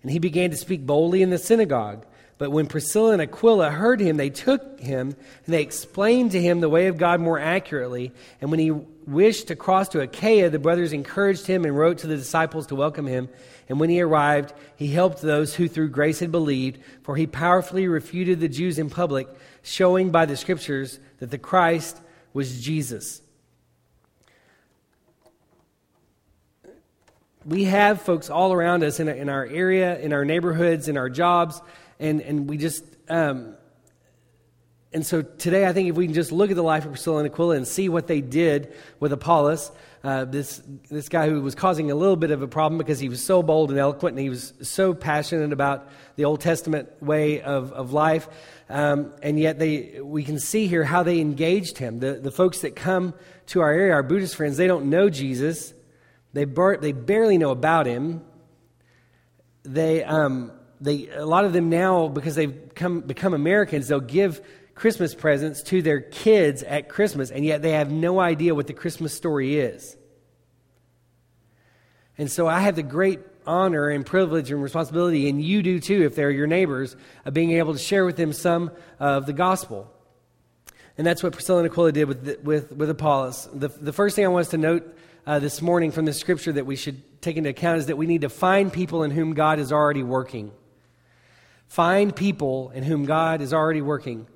And 0.02 0.10
he 0.12 0.20
began 0.20 0.50
to 0.50 0.56
speak 0.56 0.86
boldly 0.86 1.22
in 1.22 1.30
the 1.30 1.38
synagogue. 1.38 2.06
But 2.38 2.50
when 2.50 2.66
Priscilla 2.66 3.12
and 3.12 3.22
Aquila 3.22 3.70
heard 3.70 3.98
him, 3.98 4.18
they 4.18 4.28
took 4.28 4.78
him 4.78 5.16
and 5.46 5.54
they 5.54 5.62
explained 5.62 6.32
to 6.32 6.40
him 6.40 6.60
the 6.60 6.68
way 6.68 6.86
of 6.86 6.98
God 6.98 7.20
more 7.20 7.38
accurately. 7.38 8.12
And 8.40 8.50
when 8.50 8.60
he 8.60 8.70
wished 8.70 9.48
to 9.48 9.56
cross 9.56 9.88
to 9.90 10.00
Achaia, 10.00 10.50
the 10.50 10.58
brothers 10.58 10.92
encouraged 10.92 11.46
him 11.46 11.64
and 11.64 11.76
wrote 11.76 11.98
to 11.98 12.06
the 12.06 12.16
disciples 12.16 12.66
to 12.66 12.74
welcome 12.74 13.06
him. 13.06 13.30
And 13.70 13.80
when 13.80 13.88
he 13.88 14.02
arrived, 14.02 14.52
he 14.76 14.88
helped 14.88 15.22
those 15.22 15.54
who 15.54 15.66
through 15.66 15.88
grace 15.88 16.18
had 16.20 16.30
believed, 16.30 16.78
for 17.02 17.16
he 17.16 17.26
powerfully 17.26 17.88
refuted 17.88 18.40
the 18.40 18.48
Jews 18.48 18.78
in 18.78 18.90
public, 18.90 19.28
showing 19.62 20.10
by 20.10 20.26
the 20.26 20.36
scriptures 20.36 21.00
that 21.20 21.30
the 21.30 21.38
Christ 21.38 21.98
was 22.34 22.60
Jesus. 22.60 23.22
We 27.46 27.64
have 27.64 28.02
folks 28.02 28.28
all 28.28 28.52
around 28.52 28.82
us 28.82 29.00
in, 29.00 29.28
our 29.28 29.46
area, 29.46 29.98
in 30.00 30.12
our 30.12 30.24
neighborhoods, 30.24 30.88
in 30.88 30.96
our 30.96 31.08
jobs 31.08 31.62
and, 31.98 32.20
and 32.20 32.48
we 32.48 32.56
just, 32.56 32.84
um, 33.08 33.56
and 34.92 35.04
so 35.04 35.20
today, 35.20 35.66
I 35.66 35.72
think 35.72 35.90
if 35.90 35.96
we 35.96 36.06
can 36.06 36.14
just 36.14 36.32
look 36.32 36.50
at 36.50 36.56
the 36.56 36.62
life 36.62 36.84
of 36.84 36.92
Priscilla 36.92 37.18
and 37.18 37.26
Aquila 37.26 37.56
and 37.56 37.68
see 37.68 37.88
what 37.88 38.06
they 38.06 38.20
did 38.20 38.72
with 38.98 39.12
Apollos, 39.12 39.70
uh, 40.02 40.24
this, 40.24 40.62
this 40.88 41.08
guy 41.08 41.28
who 41.28 41.42
was 41.42 41.54
causing 41.54 41.90
a 41.90 41.94
little 41.94 42.16
bit 42.16 42.30
of 42.30 42.40
a 42.40 42.48
problem 42.48 42.78
because 42.78 42.98
he 42.98 43.08
was 43.08 43.22
so 43.22 43.42
bold 43.42 43.70
and 43.70 43.78
eloquent 43.78 44.14
and 44.14 44.22
he 44.22 44.30
was 44.30 44.54
so 44.62 44.94
passionate 44.94 45.52
about 45.52 45.88
the 46.14 46.24
Old 46.24 46.40
Testament 46.40 46.88
way 47.02 47.42
of, 47.42 47.72
of 47.72 47.92
life. 47.92 48.28
Um, 48.70 49.12
and 49.22 49.38
yet 49.38 49.58
they, 49.58 50.00
we 50.00 50.22
can 50.22 50.38
see 50.38 50.66
here 50.66 50.84
how 50.84 51.02
they 51.02 51.20
engaged 51.20 51.78
him. 51.78 51.98
The, 51.98 52.14
the 52.14 52.30
folks 52.30 52.60
that 52.60 52.76
come 52.76 53.14
to 53.48 53.60
our 53.60 53.72
area, 53.72 53.92
our 53.92 54.02
Buddhist 54.02 54.36
friends, 54.36 54.56
they 54.56 54.66
don't 54.66 54.88
know 54.88 55.10
Jesus. 55.10 55.74
They, 56.32 56.44
bar- 56.44 56.78
they 56.78 56.92
barely 56.92 57.36
know 57.36 57.50
about 57.50 57.86
him. 57.86 58.22
They, 59.64 60.04
um, 60.04 60.52
they, 60.80 61.08
a 61.08 61.26
lot 61.26 61.44
of 61.44 61.52
them 61.52 61.70
now, 61.70 62.08
because 62.08 62.34
they've 62.34 62.74
come, 62.74 63.00
become 63.00 63.34
Americans, 63.34 63.88
they'll 63.88 64.00
give 64.00 64.40
Christmas 64.74 65.14
presents 65.14 65.62
to 65.64 65.80
their 65.80 66.00
kids 66.00 66.62
at 66.62 66.88
Christmas, 66.88 67.30
and 67.30 67.44
yet 67.44 67.62
they 67.62 67.72
have 67.72 67.90
no 67.90 68.20
idea 68.20 68.54
what 68.54 68.66
the 68.66 68.74
Christmas 68.74 69.14
story 69.14 69.58
is. 69.58 69.96
And 72.18 72.30
so 72.30 72.46
I 72.46 72.60
have 72.60 72.76
the 72.76 72.82
great 72.82 73.20
honor 73.46 73.88
and 73.88 74.04
privilege 74.04 74.50
and 74.50 74.62
responsibility, 74.62 75.28
and 75.28 75.42
you 75.42 75.62
do 75.62 75.80
too, 75.80 76.04
if 76.04 76.14
they're 76.14 76.30
your 76.30 76.46
neighbors, 76.46 76.96
of 77.24 77.32
being 77.32 77.52
able 77.52 77.72
to 77.72 77.78
share 77.78 78.04
with 78.04 78.16
them 78.16 78.32
some 78.32 78.70
of 78.98 79.26
the 79.26 79.32
gospel. 79.32 79.90
And 80.98 81.06
that's 81.06 81.22
what 81.22 81.32
Priscilla 81.32 81.60
and 81.60 81.70
Aquila 81.70 81.92
did 81.92 82.04
with, 82.04 82.40
with, 82.42 82.72
with 82.72 82.90
Apollos. 82.90 83.48
The, 83.52 83.68
the 83.68 83.92
first 83.92 84.16
thing 84.16 84.24
I 84.24 84.28
want 84.28 84.46
us 84.46 84.50
to 84.50 84.58
note 84.58 84.96
uh, 85.26 85.38
this 85.38 85.60
morning 85.60 85.90
from 85.90 86.04
the 86.04 86.12
scripture 86.12 86.52
that 86.52 86.66
we 86.66 86.76
should 86.76 87.20
take 87.20 87.36
into 87.36 87.50
account 87.50 87.78
is 87.78 87.86
that 87.86 87.96
we 87.96 88.06
need 88.06 88.22
to 88.22 88.28
find 88.28 88.72
people 88.72 89.02
in 89.02 89.10
whom 89.10 89.34
God 89.34 89.58
is 89.58 89.72
already 89.72 90.02
working. 90.02 90.52
Find 91.68 92.14
people 92.14 92.70
in 92.70 92.82
whom 92.82 93.04
God 93.04 93.40
is 93.40 93.52
already 93.52 93.82
working. 93.82 94.26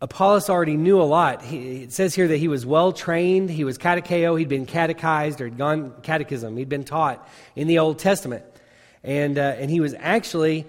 Apollos 0.00 0.50
already 0.50 0.76
knew 0.76 1.00
a 1.00 1.04
lot. 1.04 1.42
He, 1.42 1.82
it 1.84 1.92
says 1.92 2.14
here 2.14 2.28
that 2.28 2.36
he 2.36 2.48
was 2.48 2.66
well 2.66 2.92
trained. 2.92 3.48
He 3.48 3.64
was 3.64 3.78
catecheo. 3.78 4.38
He'd 4.38 4.48
been 4.48 4.66
catechized 4.66 5.40
or 5.40 5.44
had 5.44 5.56
gone 5.56 5.94
catechism. 6.02 6.56
He'd 6.56 6.68
been 6.68 6.84
taught 6.84 7.26
in 7.54 7.66
the 7.66 7.78
Old 7.78 7.98
Testament. 7.98 8.44
And, 9.02 9.38
uh, 9.38 9.54
and 9.58 9.70
he 9.70 9.80
was 9.80 9.94
actually 9.98 10.66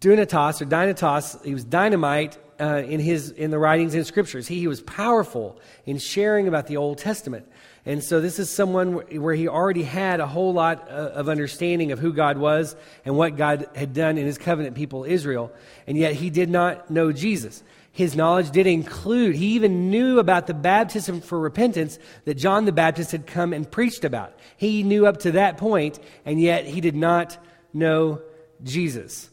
dunatos 0.00 0.62
or 0.62 0.64
dynatos. 0.64 1.44
He 1.44 1.52
was 1.52 1.64
dynamite 1.64 2.38
uh, 2.58 2.82
in, 2.86 3.00
his, 3.00 3.30
in 3.30 3.50
the 3.50 3.58
writings 3.58 3.94
and 3.94 4.06
scriptures. 4.06 4.46
He, 4.46 4.58
he 4.60 4.68
was 4.68 4.80
powerful 4.82 5.58
in 5.84 5.98
sharing 5.98 6.48
about 6.48 6.66
the 6.66 6.76
Old 6.76 6.98
Testament. 6.98 7.49
And 7.86 8.04
so 8.04 8.20
this 8.20 8.38
is 8.38 8.50
someone 8.50 8.92
where 8.94 9.34
he 9.34 9.48
already 9.48 9.82
had 9.82 10.20
a 10.20 10.26
whole 10.26 10.52
lot 10.52 10.88
uh, 10.90 10.92
of 10.92 11.28
understanding 11.28 11.92
of 11.92 11.98
who 11.98 12.12
God 12.12 12.36
was 12.36 12.76
and 13.04 13.16
what 13.16 13.36
God 13.36 13.68
had 13.74 13.94
done 13.94 14.18
in 14.18 14.26
his 14.26 14.38
covenant 14.38 14.76
people, 14.76 15.04
Israel. 15.04 15.52
And 15.86 15.96
yet 15.96 16.14
he 16.14 16.30
did 16.30 16.50
not 16.50 16.90
know 16.90 17.12
Jesus 17.12 17.62
his 17.92 18.14
knowledge 18.14 18.50
did 18.50 18.66
include, 18.66 19.34
he 19.34 19.54
even 19.54 19.90
knew 19.90 20.18
about 20.18 20.46
the 20.46 20.54
baptism 20.54 21.20
for 21.20 21.38
repentance 21.38 21.98
that 22.24 22.34
John 22.34 22.64
the 22.64 22.72
Baptist 22.72 23.10
had 23.10 23.26
come 23.26 23.52
and 23.52 23.70
preached 23.70 24.04
about. 24.04 24.32
He 24.56 24.82
knew 24.82 25.06
up 25.06 25.18
to 25.18 25.32
that 25.32 25.56
point, 25.56 25.98
and 26.24 26.40
yet 26.40 26.66
he 26.66 26.80
did 26.80 26.94
not 26.94 27.36
know 27.72 28.22
Jesus. 28.62 29.28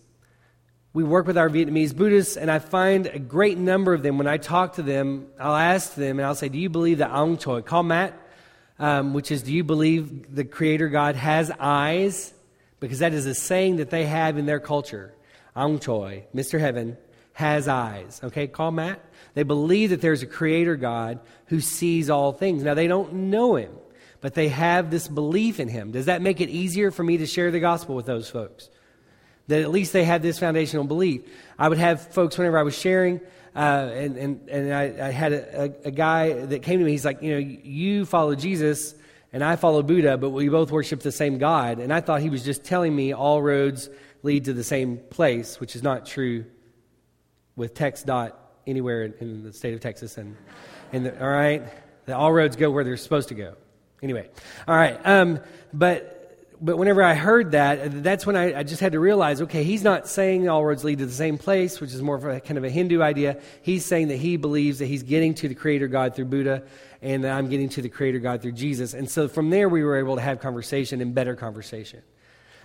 We 0.91 1.03
work 1.03 1.27
with 1.27 1.37
our 1.37 1.49
Vietnamese 1.49 1.95
Buddhists, 1.95 2.35
and 2.35 2.49
I 2.49 2.57
find 2.57 3.05
a 3.05 3.19
great 3.19 3.59
number 3.59 3.93
of 3.93 4.01
them. 4.01 4.17
When 4.17 4.27
I 4.27 4.37
talk 4.37 4.73
to 4.73 4.81
them, 4.81 5.27
I'll 5.39 5.55
ask 5.55 5.93
them, 5.93 6.17
and 6.17 6.25
I'll 6.25 6.33
say, 6.33 6.49
Do 6.49 6.57
you 6.57 6.69
believe 6.69 6.97
that 6.97 7.11
Aung 7.11 7.39
Choi? 7.39 7.61
Call 7.61 7.83
Matt, 7.83 8.19
um, 8.79 9.13
which 9.13 9.31
is, 9.31 9.41
Do 9.43 9.53
you 9.53 9.63
believe 9.63 10.33
the 10.33 10.45
Creator 10.45 10.89
God 10.89 11.15
has 11.15 11.51
eyes? 11.59 12.33
Because 12.79 12.99
that 12.99 13.13
is 13.13 13.25
a 13.25 13.33
saying 13.33 13.77
that 13.77 13.89
they 13.89 14.05
have 14.05 14.37
in 14.37 14.45
their 14.45 14.59
culture. 14.59 15.13
Aung 15.55 15.81
Choi, 15.81 16.25
Mr. 16.35 16.59
Heaven, 16.59 16.97
has 17.33 17.67
eyes. 17.67 18.19
Okay, 18.23 18.47
call 18.47 18.71
Matt. 18.71 19.03
They 19.33 19.43
believe 19.43 19.91
that 19.91 20.01
there's 20.01 20.23
a 20.23 20.27
creator 20.27 20.75
God 20.75 21.19
who 21.47 21.59
sees 21.59 22.09
all 22.09 22.31
things. 22.31 22.63
Now, 22.63 22.73
they 22.73 22.87
don't 22.87 23.13
know 23.13 23.55
him, 23.55 23.71
but 24.21 24.33
they 24.33 24.49
have 24.49 24.89
this 24.89 25.07
belief 25.07 25.59
in 25.59 25.67
him. 25.67 25.91
Does 25.91 26.05
that 26.05 26.21
make 26.21 26.41
it 26.41 26.49
easier 26.49 26.91
for 26.91 27.03
me 27.03 27.17
to 27.17 27.27
share 27.27 27.51
the 27.51 27.59
gospel 27.59 27.95
with 27.95 28.05
those 28.05 28.29
folks? 28.29 28.69
That 29.47 29.61
at 29.61 29.71
least 29.71 29.93
they 29.93 30.03
have 30.03 30.21
this 30.21 30.39
foundational 30.39 30.85
belief. 30.85 31.21
I 31.57 31.69
would 31.69 31.77
have 31.77 32.11
folks, 32.13 32.37
whenever 32.37 32.57
I 32.57 32.63
was 32.63 32.77
sharing, 32.77 33.21
uh, 33.57 33.89
and, 33.91 34.17
and, 34.17 34.49
and 34.49 34.73
I, 34.73 35.07
I 35.07 35.09
had 35.09 35.33
a, 35.33 35.63
a, 35.63 35.63
a 35.85 35.91
guy 35.91 36.33
that 36.45 36.61
came 36.61 36.77
to 36.77 36.85
me, 36.85 36.91
he's 36.91 37.03
like, 37.03 37.23
you 37.23 37.31
know, 37.31 37.39
you 37.39 38.05
follow 38.05 38.35
Jesus 38.35 38.93
and 39.33 39.43
I 39.43 39.55
follow 39.55 39.81
Buddha, 39.81 40.15
but 40.15 40.29
we 40.29 40.47
both 40.47 40.69
worship 40.69 40.99
the 40.99 41.11
same 41.11 41.39
God. 41.39 41.79
And 41.79 41.91
I 41.91 42.01
thought 42.01 42.21
he 42.21 42.29
was 42.29 42.45
just 42.45 42.63
telling 42.63 42.95
me 42.95 43.13
all 43.13 43.41
roads 43.41 43.89
lead 44.21 44.45
to 44.45 44.53
the 44.53 44.63
same 44.63 44.97
place, 45.09 45.59
which 45.59 45.75
is 45.75 45.81
not 45.81 46.05
true 46.05 46.45
with 47.55 47.73
TxDOT 47.73 48.33
anywhere 48.67 49.03
in, 49.03 49.13
in 49.19 49.43
the 49.43 49.51
state 49.51 49.73
of 49.73 49.79
Texas. 49.79 50.19
And, 50.19 50.37
and 50.93 51.07
the, 51.07 51.19
all 51.19 51.27
right, 51.27 51.63
the, 52.05 52.15
all 52.15 52.31
roads 52.31 52.55
go 52.55 52.69
where 52.69 52.83
they're 52.83 52.95
supposed 52.95 53.29
to 53.29 53.35
go. 53.35 53.55
Anyway, 54.03 54.29
all 54.67 54.75
right. 54.75 54.99
Um, 55.03 55.39
but 55.73 56.16
but 56.59 56.77
whenever 56.77 57.03
I 57.03 57.13
heard 57.13 57.51
that, 57.51 58.03
that's 58.03 58.25
when 58.25 58.35
I, 58.35 58.59
I, 58.59 58.63
just 58.63 58.81
had 58.81 58.93
to 58.93 58.99
realize, 58.99 59.41
okay, 59.43 59.63
he's 59.63 59.83
not 59.83 60.07
saying 60.07 60.49
all 60.49 60.65
roads 60.65 60.83
lead 60.83 60.99
to 60.99 61.05
the 61.05 61.11
same 61.11 61.37
place, 61.37 61.79
which 61.79 61.93
is 61.93 62.01
more 62.01 62.15
of 62.15 62.25
a 62.25 62.39
kind 62.39 62.57
of 62.57 62.63
a 62.63 62.69
Hindu 62.69 63.01
idea. 63.01 63.39
He's 63.61 63.85
saying 63.85 64.07
that 64.07 64.17
he 64.17 64.37
believes 64.37 64.79
that 64.79 64.87
he's 64.87 65.03
getting 65.03 65.35
to 65.35 65.47
the 65.47 65.55
Creator 65.55 65.87
God 65.87 66.15
through 66.15 66.25
Buddha, 66.25 66.63
and 67.01 67.23
that 67.23 67.31
I'm 67.31 67.47
getting 67.49 67.69
to 67.69 67.81
the 67.81 67.89
Creator 67.89 68.19
God 68.19 68.41
through 68.41 68.53
Jesus. 68.53 68.93
And 68.93 69.09
so 69.09 69.27
from 69.27 69.51
there, 69.51 69.69
we 69.69 69.83
were 69.83 69.97
able 69.97 70.15
to 70.15 70.21
have 70.21 70.39
conversation 70.39 70.99
and 70.99 71.13
better 71.13 71.35
conversation, 71.35 72.01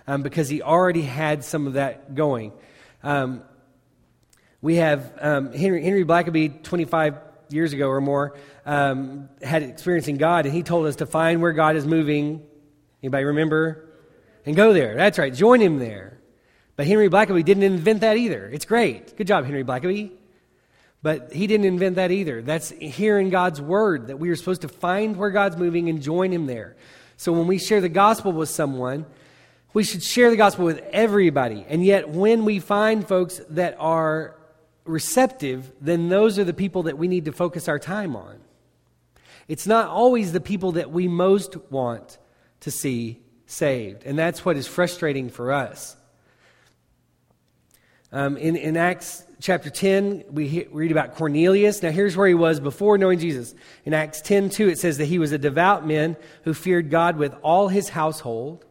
um, 0.07 0.23
because 0.23 0.49
he 0.49 0.61
already 0.61 1.03
had 1.03 1.43
some 1.43 1.67
of 1.67 1.73
that 1.73 2.15
going. 2.15 2.51
Um, 3.03 3.43
we 4.61 4.77
have 4.77 5.13
um, 5.19 5.53
Henry, 5.53 5.83
Henry 5.83 6.05
Blackaby, 6.05 6.63
25 6.63 7.17
years 7.49 7.73
ago 7.73 7.89
or 7.89 8.01
more, 8.01 8.35
um, 8.65 9.29
had 9.41 9.61
experiencing 9.61 10.17
God, 10.17 10.45
and 10.45 10.55
he 10.55 10.63
told 10.63 10.87
us 10.87 10.95
to 10.95 11.05
find 11.05 11.41
where 11.41 11.53
God 11.53 11.75
is 11.75 11.85
moving. 11.85 12.43
Anybody 13.03 13.25
remember? 13.25 13.89
And 14.45 14.55
go 14.55 14.73
there. 14.73 14.95
That's 14.95 15.19
right. 15.19 15.33
Join 15.33 15.59
him 15.59 15.77
there. 15.77 16.19
But 16.75 16.87
Henry 16.87 17.09
Blackaby 17.09 17.45
didn't 17.45 17.63
invent 17.63 18.01
that 18.01 18.17
either. 18.17 18.49
It's 18.51 18.65
great. 18.65 19.15
Good 19.15 19.27
job, 19.27 19.45
Henry 19.45 19.63
Blackaby. 19.63 20.11
But 21.03 21.33
he 21.33 21.47
didn't 21.47 21.65
invent 21.65 21.97
that 21.97 22.11
either. 22.11 22.41
That's 22.41 22.69
hearing 22.69 23.29
God's 23.29 23.61
word, 23.61 24.07
that 24.07 24.17
we 24.17 24.29
are 24.29 24.35
supposed 24.35 24.61
to 24.61 24.69
find 24.69 25.17
where 25.17 25.29
God's 25.29 25.57
moving 25.57 25.89
and 25.89 26.01
join 26.01 26.31
him 26.31 26.45
there. 26.45 26.77
So 27.17 27.33
when 27.33 27.45
we 27.45 27.59
share 27.59 27.81
the 27.81 27.89
gospel 27.89 28.31
with 28.31 28.49
someone, 28.49 29.05
we 29.73 29.83
should 29.83 30.01
share 30.01 30.29
the 30.29 30.37
gospel 30.37 30.65
with 30.65 30.79
everybody. 30.91 31.65
And 31.67 31.83
yet, 31.83 32.09
when 32.09 32.45
we 32.45 32.59
find 32.59 33.07
folks 33.07 33.41
that 33.49 33.75
are 33.79 34.35
receptive, 34.85 35.71
then 35.81 36.09
those 36.09 36.39
are 36.39 36.43
the 36.43 36.53
people 36.53 36.83
that 36.83 36.97
we 36.97 37.07
need 37.07 37.25
to 37.25 37.31
focus 37.33 37.67
our 37.67 37.79
time 37.79 38.15
on. 38.15 38.39
It's 39.47 39.67
not 39.67 39.87
always 39.87 40.31
the 40.31 40.41
people 40.41 40.73
that 40.73 40.89
we 40.89 41.07
most 41.07 41.57
want 41.69 42.17
to 42.63 42.71
see 42.71 43.21
saved. 43.45 44.03
And 44.05 44.17
that's 44.17 44.43
what 44.43 44.57
is 44.57 44.67
frustrating 44.67 45.29
for 45.29 45.51
us. 45.51 45.95
Um, 48.11 48.37
in, 48.37 48.55
in 48.55 48.77
Acts 48.77 49.25
chapter 49.41 49.69
10, 49.69 50.25
we 50.29 50.67
read 50.71 50.91
about 50.91 51.15
Cornelius. 51.15 51.81
Now, 51.81 51.91
here's 51.91 52.15
where 52.15 52.27
he 52.27 52.33
was 52.33 52.59
before 52.59 52.97
knowing 52.97 53.19
Jesus. 53.19 53.55
In 53.85 53.93
Acts 53.93 54.21
10 54.21 54.49
2, 54.49 54.69
it 54.69 54.77
says 54.77 54.97
that 54.99 55.05
he 55.05 55.19
was 55.19 55.31
a 55.31 55.37
devout 55.37 55.85
man 55.85 56.15
who 56.43 56.53
feared 56.53 56.89
God 56.89 57.17
with 57.17 57.33
all 57.41 57.67
his 57.69 57.89
household. 57.89 58.65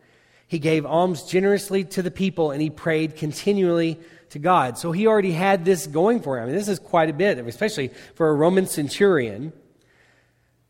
He 0.47 0.59
gave 0.59 0.87
alms 0.87 1.25
generously 1.25 1.85
to 1.85 2.03
the 2.03 2.11
people, 2.11 2.51
and 2.51 2.63
he 2.63 2.71
prayed 2.71 3.17
continually 3.17 3.99
to 4.31 4.39
God. 4.39 4.79
So 4.79 4.93
he 4.93 5.07
already 5.07 5.33
had 5.33 5.65
this 5.65 5.87
going 5.87 6.21
for 6.21 6.39
him. 6.39 6.45
I 6.45 6.47
mean, 6.47 6.55
this 6.55 6.69
is 6.69 6.79
quite 6.79 7.11
a 7.11 7.15
bit, 7.15 7.39
especially 7.39 7.89
for 8.15 8.29
a 8.29 8.35
Roman 8.35 8.67
centurion 8.67 9.53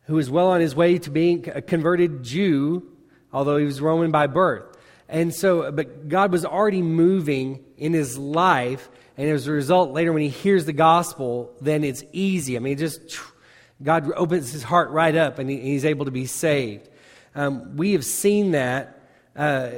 who 0.07 0.14
was 0.14 0.31
well 0.31 0.49
on 0.49 0.61
his 0.61 0.75
way 0.75 0.99
to 0.99 1.11
being 1.11 1.49
a 1.55 1.62
converted 1.62 2.23
Jew, 2.23 2.88
although 3.32 3.56
he 3.56 3.64
was 3.64 3.80
Roman 3.80 4.10
by 4.10 4.26
birth. 4.26 4.64
And 5.08 5.34
so, 5.34 5.70
but 5.72 6.08
God 6.08 6.32
was 6.32 6.44
already 6.44 6.82
moving 6.82 7.64
in 7.76 7.92
his 7.92 8.16
life, 8.18 8.88
and 9.16 9.28
as 9.28 9.46
a 9.46 9.52
result, 9.52 9.92
later 9.92 10.12
when 10.12 10.22
he 10.22 10.28
hears 10.28 10.64
the 10.64 10.72
gospel, 10.72 11.52
then 11.60 11.84
it's 11.84 12.02
easy. 12.12 12.56
I 12.56 12.60
mean, 12.60 12.78
just 12.78 13.00
God 13.82 14.10
opens 14.14 14.52
his 14.52 14.62
heart 14.62 14.90
right 14.90 15.14
up, 15.14 15.38
and 15.38 15.50
he's 15.50 15.84
able 15.84 16.06
to 16.06 16.10
be 16.10 16.26
saved. 16.26 16.88
Um, 17.34 17.76
we 17.76 17.92
have 17.92 18.04
seen 18.04 18.52
that 18.52 19.00
uh, 19.36 19.70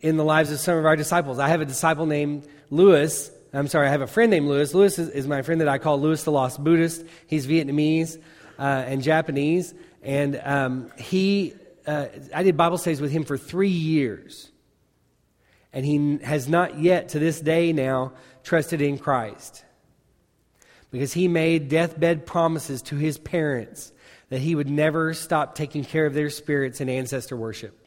in 0.00 0.16
the 0.16 0.24
lives 0.24 0.50
of 0.50 0.58
some 0.58 0.76
of 0.76 0.84
our 0.84 0.96
disciples. 0.96 1.38
I 1.38 1.48
have 1.48 1.60
a 1.60 1.66
disciple 1.66 2.06
named 2.06 2.46
Lewis, 2.70 3.30
I'm 3.54 3.68
sorry, 3.68 3.86
I 3.86 3.90
have 3.90 4.00
a 4.00 4.06
friend 4.06 4.30
named 4.30 4.48
Lewis. 4.48 4.72
Lewis 4.72 4.98
is, 4.98 5.10
is 5.10 5.26
my 5.26 5.42
friend 5.42 5.60
that 5.60 5.68
I 5.68 5.76
call 5.76 6.00
Lewis 6.00 6.22
the 6.24 6.32
Lost 6.32 6.62
Buddhist. 6.64 7.04
He's 7.26 7.46
Vietnamese 7.46 8.16
uh, 8.58 8.62
and 8.62 9.02
Japanese. 9.02 9.74
And 10.02 10.40
um, 10.42 10.90
he, 10.96 11.54
uh, 11.86 12.06
I 12.34 12.42
did 12.42 12.56
Bible 12.56 12.78
studies 12.78 13.00
with 13.00 13.10
him 13.10 13.24
for 13.24 13.36
three 13.36 13.68
years. 13.68 14.50
And 15.72 15.86
he 15.86 16.18
has 16.24 16.48
not 16.48 16.78
yet, 16.78 17.10
to 17.10 17.18
this 17.18 17.40
day 17.40 17.72
now, 17.72 18.12
trusted 18.44 18.82
in 18.82 18.98
Christ. 18.98 19.64
Because 20.90 21.12
he 21.14 21.28
made 21.28 21.68
deathbed 21.68 22.26
promises 22.26 22.82
to 22.82 22.96
his 22.96 23.16
parents 23.16 23.92
that 24.28 24.40
he 24.40 24.54
would 24.54 24.68
never 24.68 25.14
stop 25.14 25.54
taking 25.54 25.84
care 25.84 26.04
of 26.04 26.14
their 26.14 26.30
spirits 26.30 26.80
in 26.80 26.88
ancestor 26.88 27.36
worship. 27.36 27.78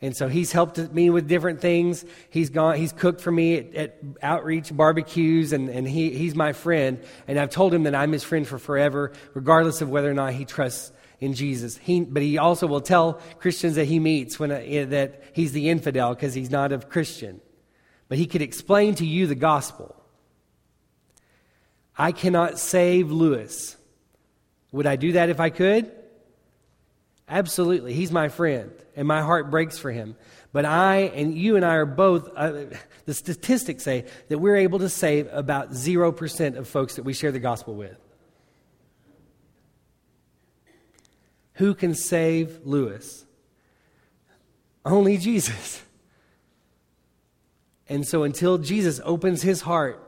And 0.00 0.16
so 0.16 0.26
he's 0.26 0.50
helped 0.50 0.78
me 0.92 1.10
with 1.10 1.28
different 1.28 1.60
things. 1.60 2.04
He's 2.28 2.50
gone, 2.50 2.76
he's 2.76 2.92
cooked 2.92 3.20
for 3.20 3.30
me 3.30 3.58
at, 3.58 3.74
at 3.74 3.98
outreach 4.20 4.76
barbecues, 4.76 5.52
and, 5.52 5.68
and 5.68 5.86
he, 5.86 6.10
he's 6.10 6.34
my 6.34 6.52
friend. 6.52 7.00
And 7.28 7.38
I've 7.38 7.50
told 7.50 7.72
him 7.72 7.84
that 7.84 7.94
I'm 7.94 8.10
his 8.10 8.24
friend 8.24 8.46
for 8.46 8.58
forever, 8.58 9.12
regardless 9.32 9.80
of 9.80 9.90
whether 9.90 10.10
or 10.10 10.14
not 10.14 10.32
he 10.32 10.44
trusts 10.44 10.90
in 11.22 11.34
Jesus. 11.34 11.78
He, 11.78 12.00
but 12.00 12.22
he 12.22 12.36
also 12.36 12.66
will 12.66 12.80
tell 12.80 13.20
Christians 13.38 13.76
that 13.76 13.84
he 13.84 14.00
meets 14.00 14.40
when, 14.40 14.50
uh, 14.50 14.86
that 14.88 15.22
he's 15.32 15.52
the 15.52 15.70
infidel 15.70 16.14
because 16.14 16.34
he's 16.34 16.50
not 16.50 16.72
a 16.72 16.78
Christian. 16.78 17.40
But 18.08 18.18
he 18.18 18.26
could 18.26 18.42
explain 18.42 18.96
to 18.96 19.06
you 19.06 19.28
the 19.28 19.36
gospel. 19.36 19.94
I 21.96 22.10
cannot 22.10 22.58
save 22.58 23.12
Lewis. 23.12 23.76
Would 24.72 24.86
I 24.86 24.96
do 24.96 25.12
that 25.12 25.30
if 25.30 25.38
I 25.38 25.50
could? 25.50 25.92
Absolutely. 27.28 27.94
He's 27.94 28.10
my 28.10 28.28
friend, 28.28 28.72
and 28.96 29.06
my 29.06 29.22
heart 29.22 29.50
breaks 29.50 29.78
for 29.78 29.92
him. 29.92 30.16
But 30.52 30.64
I 30.64 31.12
and 31.14 31.34
you 31.38 31.54
and 31.56 31.64
I 31.64 31.76
are 31.76 31.86
both, 31.86 32.28
uh, 32.36 32.64
the 33.06 33.14
statistics 33.14 33.84
say 33.84 34.06
that 34.28 34.38
we're 34.38 34.56
able 34.56 34.80
to 34.80 34.88
save 34.88 35.28
about 35.32 35.70
0% 35.70 36.56
of 36.56 36.68
folks 36.68 36.96
that 36.96 37.04
we 37.04 37.14
share 37.14 37.32
the 37.32 37.38
gospel 37.38 37.74
with. 37.74 37.96
Who 41.62 41.76
can 41.76 41.94
save 41.94 42.66
Lewis? 42.66 43.24
Only 44.84 45.16
Jesus. 45.16 45.80
And 47.88 48.04
so 48.04 48.24
until 48.24 48.58
Jesus 48.58 49.00
opens 49.04 49.42
his 49.42 49.60
heart, 49.60 50.02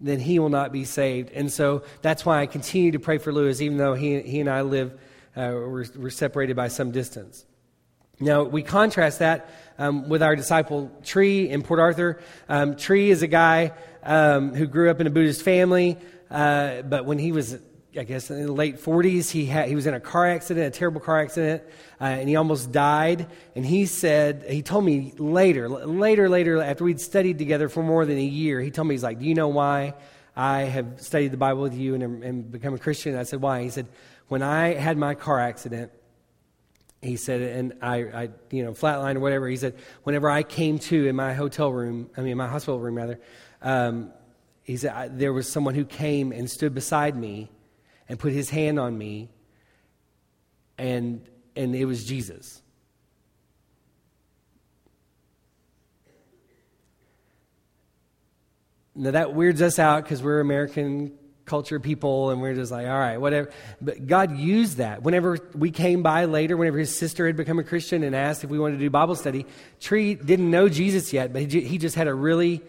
then 0.00 0.18
he 0.18 0.38
will 0.38 0.48
not 0.48 0.72
be 0.72 0.86
saved. 0.86 1.30
And 1.32 1.52
so 1.52 1.82
that's 2.00 2.24
why 2.24 2.40
I 2.40 2.46
continue 2.46 2.92
to 2.92 2.98
pray 2.98 3.18
for 3.18 3.34
Lewis, 3.34 3.60
even 3.60 3.76
though 3.76 3.92
he, 3.92 4.22
he 4.22 4.40
and 4.40 4.48
I 4.48 4.62
live 4.62 4.94
uh, 5.36 5.52
we're, 5.52 5.84
we're, 5.94 6.08
separated 6.08 6.56
by 6.56 6.68
some 6.68 6.90
distance. 6.90 7.44
Now, 8.18 8.42
we 8.44 8.62
contrast 8.62 9.18
that 9.18 9.50
um, 9.78 10.08
with 10.08 10.22
our 10.22 10.36
disciple 10.36 10.90
Tree 11.04 11.50
in 11.50 11.60
Port 11.64 11.80
Arthur. 11.80 12.18
Um, 12.48 12.76
Tree 12.76 13.10
is 13.10 13.20
a 13.20 13.26
guy 13.26 13.72
um, 14.02 14.54
who 14.54 14.66
grew 14.66 14.88
up 14.88 15.02
in 15.02 15.06
a 15.06 15.10
Buddhist 15.10 15.42
family, 15.42 15.98
uh, 16.30 16.80
but 16.80 17.04
when 17.04 17.18
he 17.18 17.30
was, 17.30 17.58
I 17.98 18.04
guess, 18.04 18.30
in 18.30 18.44
the 18.44 18.52
late 18.52 18.76
40s, 18.76 19.30
he, 19.30 19.46
had, 19.46 19.68
he 19.68 19.74
was 19.74 19.86
in 19.86 19.94
a 19.94 20.00
car 20.00 20.28
accident, 20.28 20.74
a 20.74 20.78
terrible 20.78 21.00
car 21.00 21.20
accident, 21.20 21.62
uh, 22.00 22.04
and 22.04 22.28
he 22.28 22.36
almost 22.36 22.72
died. 22.72 23.26
And 23.54 23.64
he 23.64 23.86
said, 23.86 24.44
he 24.48 24.62
told 24.62 24.84
me 24.84 25.12
later, 25.16 25.68
later, 25.68 26.28
later, 26.28 26.60
after 26.62 26.84
we'd 26.84 27.00
studied 27.00 27.38
together 27.38 27.68
for 27.68 27.82
more 27.82 28.04
than 28.04 28.18
a 28.18 28.24
year, 28.24 28.60
he 28.60 28.70
told 28.70 28.88
me, 28.88 28.94
he's 28.94 29.02
like, 29.02 29.18
Do 29.18 29.24
you 29.24 29.34
know 29.34 29.48
why 29.48 29.94
I 30.34 30.62
have 30.62 31.00
studied 31.00 31.32
the 31.32 31.36
Bible 31.36 31.62
with 31.62 31.74
you 31.74 31.94
and, 31.94 32.22
and 32.22 32.50
become 32.50 32.74
a 32.74 32.78
Christian? 32.78 33.12
And 33.12 33.20
I 33.20 33.24
said, 33.24 33.40
Why? 33.40 33.62
He 33.62 33.70
said, 33.70 33.86
when 34.28 34.42
I 34.42 34.74
had 34.74 34.98
my 34.98 35.14
car 35.14 35.40
accident, 35.40 35.92
he 37.00 37.16
said, 37.16 37.40
and 37.40 37.74
I, 37.80 37.96
I, 37.96 38.28
you 38.50 38.64
know, 38.64 38.72
flatline 38.72 39.16
or 39.16 39.20
whatever, 39.20 39.48
he 39.48 39.56
said, 39.56 39.76
whenever 40.02 40.28
I 40.28 40.42
came 40.42 40.78
to 40.80 41.06
in 41.06 41.14
my 41.14 41.34
hotel 41.34 41.70
room, 41.70 42.10
I 42.16 42.22
mean, 42.22 42.36
my 42.36 42.48
hospital 42.48 42.80
room 42.80 42.96
rather, 42.96 43.20
um, 43.62 44.10
he 44.64 44.76
said, 44.76 44.92
I, 44.92 45.08
there 45.08 45.32
was 45.32 45.48
someone 45.48 45.74
who 45.74 45.84
came 45.84 46.32
and 46.32 46.50
stood 46.50 46.74
beside 46.74 47.16
me 47.16 47.50
and 48.08 48.18
put 48.18 48.32
his 48.32 48.50
hand 48.50 48.78
on 48.78 48.96
me, 48.96 49.30
and, 50.78 51.26
and 51.54 51.74
it 51.74 51.84
was 51.84 52.04
Jesus. 52.04 52.62
Now 58.94 59.10
that 59.10 59.34
weirds 59.34 59.60
us 59.60 59.78
out 59.78 60.04
because 60.04 60.22
we're 60.22 60.40
American 60.40 61.12
culture 61.46 61.78
people 61.78 62.30
and 62.30 62.40
we're 62.42 62.54
just 62.54 62.72
like 62.72 62.88
all 62.88 62.98
right 62.98 63.18
whatever 63.18 63.48
but 63.80 64.04
god 64.04 64.36
used 64.36 64.78
that 64.78 65.02
whenever 65.04 65.38
we 65.54 65.70
came 65.70 66.02
by 66.02 66.24
later 66.24 66.56
whenever 66.56 66.76
his 66.76 66.94
sister 66.94 67.24
had 67.24 67.36
become 67.36 67.60
a 67.60 67.62
christian 67.62 68.02
and 68.02 68.16
asked 68.16 68.42
if 68.42 68.50
we 68.50 68.58
wanted 68.58 68.74
to 68.74 68.80
do 68.80 68.90
bible 68.90 69.14
study 69.14 69.46
tree 69.78 70.16
didn't 70.16 70.50
know 70.50 70.68
jesus 70.68 71.12
yet 71.12 71.32
but 71.32 71.42
he 71.42 71.78
just 71.78 71.94
had 71.94 72.08
a 72.08 72.14
really 72.14 72.60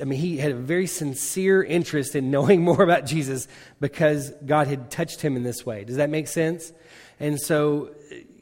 i 0.00 0.04
mean 0.04 0.18
he 0.18 0.36
had 0.38 0.52
a 0.52 0.56
very 0.56 0.86
sincere 0.86 1.62
interest 1.62 2.14
in 2.14 2.30
knowing 2.30 2.62
more 2.70 2.82
about 2.82 3.06
jesus 3.06 3.48
because 3.80 4.32
god 4.44 4.66
had 4.66 4.90
touched 4.90 5.20
him 5.20 5.36
in 5.36 5.42
this 5.42 5.64
way 5.64 5.84
does 5.84 5.96
that 5.96 6.10
make 6.10 6.28
sense 6.28 6.72
and 7.20 7.40
so 7.40 7.90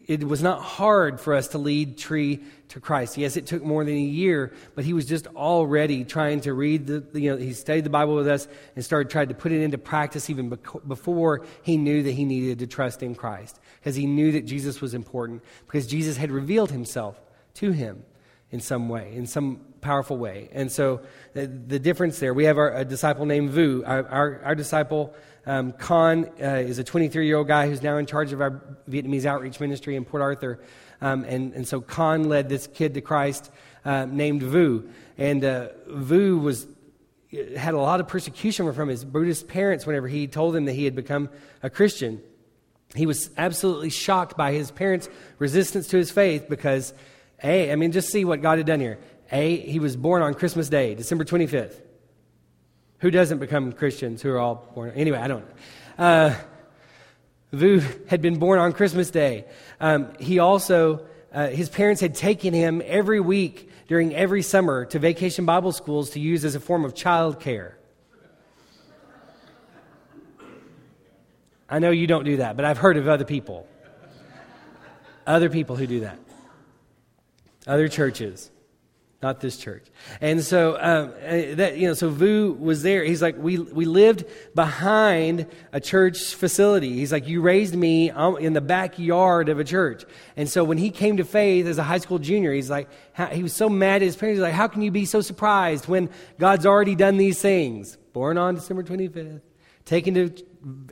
it 0.06 0.24
was 0.24 0.42
not 0.42 0.60
hard 0.60 1.20
for 1.20 1.34
us 1.34 1.48
to 1.48 1.58
lead 1.58 1.96
Tree 1.96 2.42
to 2.68 2.80
Christ. 2.80 3.16
Yes, 3.16 3.36
it 3.36 3.46
took 3.46 3.62
more 3.62 3.84
than 3.84 3.94
a 3.94 4.00
year, 4.00 4.52
but 4.74 4.84
he 4.84 4.92
was 4.92 5.06
just 5.06 5.26
already 5.28 6.04
trying 6.04 6.40
to 6.42 6.52
read 6.52 6.86
the, 6.86 7.04
you 7.20 7.30
know, 7.30 7.36
he 7.36 7.52
studied 7.52 7.84
the 7.84 7.90
Bible 7.90 8.14
with 8.14 8.28
us 8.28 8.48
and 8.74 8.84
started 8.84 9.10
trying 9.10 9.28
to 9.28 9.34
put 9.34 9.52
it 9.52 9.62
into 9.62 9.78
practice 9.78 10.28
even 10.28 10.58
before 10.86 11.44
he 11.62 11.76
knew 11.76 12.02
that 12.02 12.12
he 12.12 12.24
needed 12.24 12.58
to 12.58 12.66
trust 12.66 13.02
in 13.02 13.14
Christ. 13.14 13.60
Because 13.80 13.94
he 13.94 14.06
knew 14.06 14.32
that 14.32 14.44
Jesus 14.44 14.80
was 14.80 14.94
important, 14.94 15.42
because 15.66 15.86
Jesus 15.86 16.16
had 16.16 16.30
revealed 16.30 16.70
himself 16.70 17.20
to 17.54 17.72
him 17.72 18.02
in 18.50 18.60
some 18.60 18.88
way, 18.88 19.14
in 19.14 19.26
some 19.26 19.60
powerful 19.82 20.16
way. 20.16 20.48
And 20.52 20.72
so 20.72 21.02
the, 21.34 21.46
the 21.46 21.78
difference 21.78 22.18
there, 22.18 22.32
we 22.32 22.44
have 22.44 22.56
our, 22.56 22.74
a 22.74 22.84
disciple 22.84 23.26
named 23.26 23.50
Vu. 23.50 23.84
Our, 23.84 24.08
our, 24.08 24.40
our 24.44 24.54
disciple, 24.54 25.14
um, 25.44 25.72
Khan, 25.72 26.30
uh, 26.40 26.46
is 26.46 26.78
a 26.78 26.84
23 26.84 27.26
year 27.26 27.36
old 27.36 27.48
guy 27.48 27.68
who's 27.68 27.82
now 27.82 27.98
in 27.98 28.06
charge 28.06 28.32
of 28.32 28.40
our 28.40 28.62
Vietnamese 28.88 29.26
outreach 29.26 29.60
ministry 29.60 29.96
in 29.96 30.06
Port 30.06 30.22
Arthur. 30.22 30.60
Um, 31.02 31.24
and, 31.24 31.52
and 31.52 31.68
so 31.68 31.80
Khan 31.80 32.28
led 32.28 32.48
this 32.48 32.66
kid 32.66 32.94
to 32.94 33.00
Christ 33.02 33.50
uh, 33.84 34.06
named 34.06 34.42
Vu. 34.42 34.88
And 35.18 35.44
uh, 35.44 35.68
Vu 35.86 36.38
was 36.38 36.66
had 37.56 37.74
a 37.74 37.78
lot 37.78 38.00
of 38.00 38.08
persecution 38.08 38.70
from 38.72 38.88
his 38.88 39.04
Buddhist 39.04 39.48
parents 39.48 39.86
whenever 39.86 40.06
he 40.06 40.26
told 40.26 40.54
them 40.54 40.66
that 40.66 40.74
he 40.74 40.84
had 40.84 40.94
become 40.94 41.30
a 41.62 41.70
Christian. 41.70 42.20
He 42.94 43.06
was 43.06 43.30
absolutely 43.38 43.88
shocked 43.88 44.36
by 44.36 44.52
his 44.52 44.70
parents' 44.70 45.08
resistance 45.38 45.88
to 45.88 45.96
his 45.96 46.10
faith 46.10 46.46
because, 46.48 46.92
hey, 47.38 47.72
I 47.72 47.76
mean, 47.76 47.92
just 47.92 48.10
see 48.10 48.24
what 48.24 48.42
God 48.42 48.58
had 48.58 48.66
done 48.66 48.80
here. 48.80 48.98
A, 49.32 49.56
he 49.56 49.80
was 49.80 49.96
born 49.96 50.22
on 50.22 50.34
Christmas 50.34 50.68
Day, 50.68 50.94
December 50.94 51.24
25th. 51.24 51.80
Who 52.98 53.10
doesn't 53.10 53.38
become 53.38 53.72
Christians 53.72 54.22
who 54.22 54.30
are 54.30 54.38
all 54.38 54.70
born? 54.74 54.92
Anyway, 54.94 55.18
I 55.18 55.26
don't. 55.26 55.44
Uh, 55.98 56.34
Vu 57.50 57.82
had 58.06 58.22
been 58.22 58.38
born 58.38 58.60
on 58.60 58.72
Christmas 58.72 59.10
Day. 59.10 59.46
Um, 59.80 60.12
he 60.20 60.38
also, 60.38 61.06
uh, 61.32 61.48
his 61.48 61.68
parents 61.68 62.00
had 62.00 62.14
taken 62.14 62.54
him 62.54 62.80
every 62.84 63.18
week 63.18 63.70
during 63.88 64.14
every 64.14 64.42
summer 64.42 64.84
to 64.84 64.98
vacation 64.98 65.46
Bible 65.46 65.72
schools 65.72 66.10
to 66.10 66.20
use 66.20 66.44
as 66.44 66.54
a 66.54 66.60
form 66.60 66.84
of 66.84 66.94
child 66.94 67.40
care. 67.40 67.76
I 71.68 71.78
know 71.80 71.90
you 71.90 72.06
don't 72.06 72.24
do 72.24 72.36
that, 72.36 72.54
but 72.54 72.64
I've 72.64 72.78
heard 72.78 72.98
of 72.98 73.08
other 73.08 73.24
people. 73.24 73.66
Other 75.26 75.48
people 75.48 75.74
who 75.74 75.86
do 75.86 76.00
that. 76.00 76.18
Other 77.66 77.88
churches 77.88 78.51
not 79.22 79.40
this 79.40 79.56
church. 79.56 79.86
And 80.20 80.42
so 80.42 80.76
um, 80.80 81.14
uh, 81.24 81.54
that 81.54 81.76
you 81.76 81.86
know, 81.86 81.94
so 81.94 82.10
Vu 82.10 82.52
was 82.58 82.82
there. 82.82 83.04
He's 83.04 83.22
like, 83.22 83.36
we 83.38 83.58
we 83.58 83.84
lived 83.84 84.24
behind 84.54 85.46
a 85.72 85.80
church 85.80 86.34
facility. 86.34 86.92
He's 86.94 87.12
like, 87.12 87.28
you 87.28 87.40
raised 87.40 87.74
me 87.74 88.10
in 88.10 88.52
the 88.52 88.60
backyard 88.60 89.48
of 89.48 89.60
a 89.60 89.64
church. 89.64 90.04
And 90.36 90.48
so 90.48 90.64
when 90.64 90.78
he 90.78 90.90
came 90.90 91.18
to 91.18 91.24
faith 91.24 91.66
as 91.66 91.78
a 91.78 91.84
high 91.84 91.98
school 91.98 92.18
junior, 92.18 92.52
he's 92.52 92.68
like, 92.68 92.88
he 93.30 93.42
was 93.42 93.54
so 93.54 93.68
mad 93.68 93.96
at 93.96 94.02
his 94.02 94.16
parents. 94.16 94.38
He's 94.38 94.42
like, 94.42 94.54
how 94.54 94.68
can 94.68 94.82
you 94.82 94.90
be 94.90 95.04
so 95.04 95.20
surprised 95.20 95.86
when 95.86 96.10
God's 96.38 96.66
already 96.66 96.96
done 96.96 97.16
these 97.16 97.40
things? 97.40 97.96
Born 98.12 98.36
on 98.38 98.56
December 98.56 98.82
twenty 98.82 99.08
fifth, 99.08 99.40
taken 99.84 100.14
to 100.14 100.30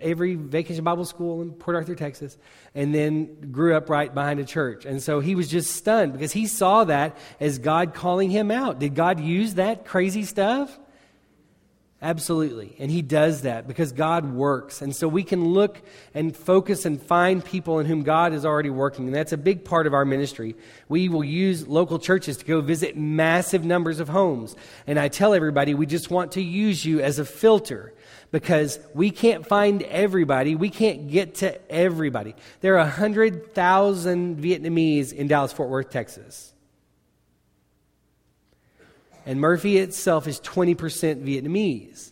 every 0.00 0.34
vacation 0.34 0.84
Bible 0.84 1.04
school 1.04 1.42
in 1.42 1.52
Port 1.52 1.76
Arthur, 1.76 1.94
Texas, 1.94 2.36
and 2.74 2.94
then 2.94 3.52
grew 3.52 3.74
up 3.76 3.88
right 3.88 4.12
behind 4.12 4.40
a 4.40 4.44
church. 4.44 4.84
And 4.84 5.02
so 5.02 5.20
he 5.20 5.34
was 5.34 5.48
just 5.48 5.74
stunned 5.74 6.12
because 6.12 6.32
he 6.32 6.46
saw 6.46 6.84
that 6.84 7.16
as 7.38 7.58
God 7.58 7.94
calling 7.94 8.30
him 8.30 8.50
out. 8.50 8.78
Did 8.78 8.94
God 8.94 9.20
use 9.20 9.54
that 9.54 9.84
crazy 9.84 10.24
stuff? 10.24 10.78
Absolutely. 12.02 12.74
And 12.78 12.90
he 12.90 13.02
does 13.02 13.42
that 13.42 13.68
because 13.68 13.92
God 13.92 14.32
works. 14.32 14.80
And 14.80 14.96
so 14.96 15.06
we 15.06 15.22
can 15.22 15.52
look 15.52 15.82
and 16.14 16.34
focus 16.34 16.86
and 16.86 17.00
find 17.00 17.44
people 17.44 17.78
in 17.78 17.84
whom 17.84 18.04
God 18.04 18.32
is 18.32 18.46
already 18.46 18.70
working. 18.70 19.06
And 19.06 19.14
that's 19.14 19.32
a 19.32 19.36
big 19.36 19.66
part 19.66 19.86
of 19.86 19.92
our 19.92 20.06
ministry. 20.06 20.56
We 20.88 21.10
will 21.10 21.24
use 21.24 21.68
local 21.68 21.98
churches 21.98 22.38
to 22.38 22.44
go 22.46 22.62
visit 22.62 22.96
massive 22.96 23.66
numbers 23.66 24.00
of 24.00 24.08
homes. 24.08 24.56
And 24.86 24.98
I 24.98 25.08
tell 25.08 25.34
everybody, 25.34 25.74
we 25.74 25.84
just 25.84 26.10
want 26.10 26.32
to 26.32 26.42
use 26.42 26.86
you 26.86 27.00
as 27.00 27.18
a 27.18 27.24
filter 27.26 27.92
because 28.30 28.78
we 28.94 29.10
can't 29.10 29.46
find 29.46 29.82
everybody. 29.82 30.54
We 30.54 30.70
can't 30.70 31.10
get 31.10 31.34
to 31.36 31.70
everybody. 31.70 32.34
There 32.62 32.76
are 32.76 32.84
100,000 32.84 34.36
Vietnamese 34.38 35.12
in 35.12 35.28
Dallas 35.28 35.52
Fort 35.52 35.68
Worth, 35.68 35.90
Texas. 35.90 36.54
And 39.30 39.40
Murphy 39.40 39.78
itself 39.78 40.26
is 40.26 40.40
20% 40.40 40.74
Vietnamese. 41.22 42.10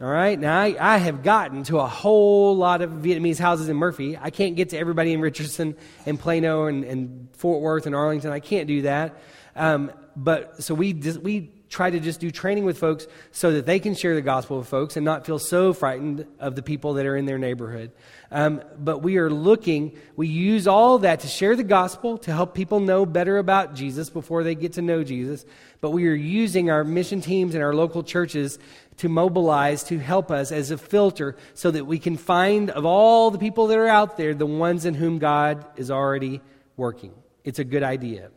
All 0.00 0.08
right, 0.08 0.36
now 0.36 0.58
I, 0.58 0.74
I, 0.80 0.96
have 0.96 1.22
gotten 1.22 1.62
to 1.64 1.78
a 1.78 1.86
whole 1.86 2.56
lot 2.56 2.82
of 2.82 2.90
Vietnamese 2.90 3.38
houses 3.38 3.68
in 3.68 3.76
Murphy. 3.76 4.18
I 4.20 4.30
can't 4.30 4.56
get 4.56 4.70
to 4.70 4.76
everybody 4.76 5.12
in 5.12 5.20
Richardson 5.20 5.76
and 6.04 6.18
Plano 6.18 6.66
and, 6.66 6.82
and 6.82 7.28
Fort 7.36 7.62
Worth 7.62 7.86
and 7.86 7.94
Arlington. 7.94 8.32
I 8.32 8.40
can't 8.40 8.66
do 8.66 8.82
that. 8.82 9.22
Um, 9.54 9.92
but 10.16 10.64
so 10.64 10.74
we, 10.74 10.94
we 11.22 11.52
try 11.68 11.90
to 11.90 11.98
just 11.98 12.20
do 12.20 12.30
training 12.30 12.64
with 12.64 12.78
folks 12.78 13.06
so 13.32 13.52
that 13.52 13.66
they 13.66 13.80
can 13.80 13.94
share 13.94 14.14
the 14.14 14.22
gospel 14.22 14.58
with 14.58 14.68
folks 14.68 14.96
and 14.96 15.04
not 15.04 15.26
feel 15.26 15.38
so 15.38 15.72
frightened 15.72 16.26
of 16.38 16.54
the 16.54 16.62
people 16.62 16.94
that 16.94 17.06
are 17.06 17.16
in 17.16 17.26
their 17.26 17.38
neighborhood. 17.38 17.90
Um, 18.30 18.62
but 18.78 19.02
we 19.02 19.16
are 19.16 19.30
looking, 19.30 19.96
we 20.14 20.28
use 20.28 20.66
all 20.66 20.98
that 20.98 21.20
to 21.20 21.28
share 21.28 21.56
the 21.56 21.64
gospel, 21.64 22.18
to 22.18 22.32
help 22.32 22.54
people 22.54 22.80
know 22.80 23.04
better 23.04 23.38
about 23.38 23.74
Jesus 23.74 24.10
before 24.10 24.44
they 24.44 24.54
get 24.54 24.74
to 24.74 24.82
know 24.82 25.02
Jesus. 25.02 25.44
But 25.80 25.90
we 25.90 26.06
are 26.08 26.14
using 26.14 26.70
our 26.70 26.84
mission 26.84 27.20
teams 27.20 27.54
and 27.54 27.62
our 27.62 27.74
local 27.74 28.02
churches 28.02 28.58
to 28.98 29.08
mobilize 29.08 29.82
to 29.84 29.98
help 29.98 30.30
us 30.30 30.52
as 30.52 30.70
a 30.70 30.78
filter 30.78 31.36
so 31.54 31.70
that 31.70 31.84
we 31.84 31.98
can 31.98 32.16
find, 32.16 32.70
of 32.70 32.84
all 32.84 33.30
the 33.30 33.38
people 33.38 33.66
that 33.66 33.78
are 33.78 33.88
out 33.88 34.16
there, 34.16 34.34
the 34.34 34.46
ones 34.46 34.84
in 34.84 34.94
whom 34.94 35.18
God 35.18 35.64
is 35.76 35.90
already 35.90 36.40
working. 36.76 37.12
It's 37.44 37.58
a 37.58 37.64
good 37.64 37.82
idea. 37.82 38.30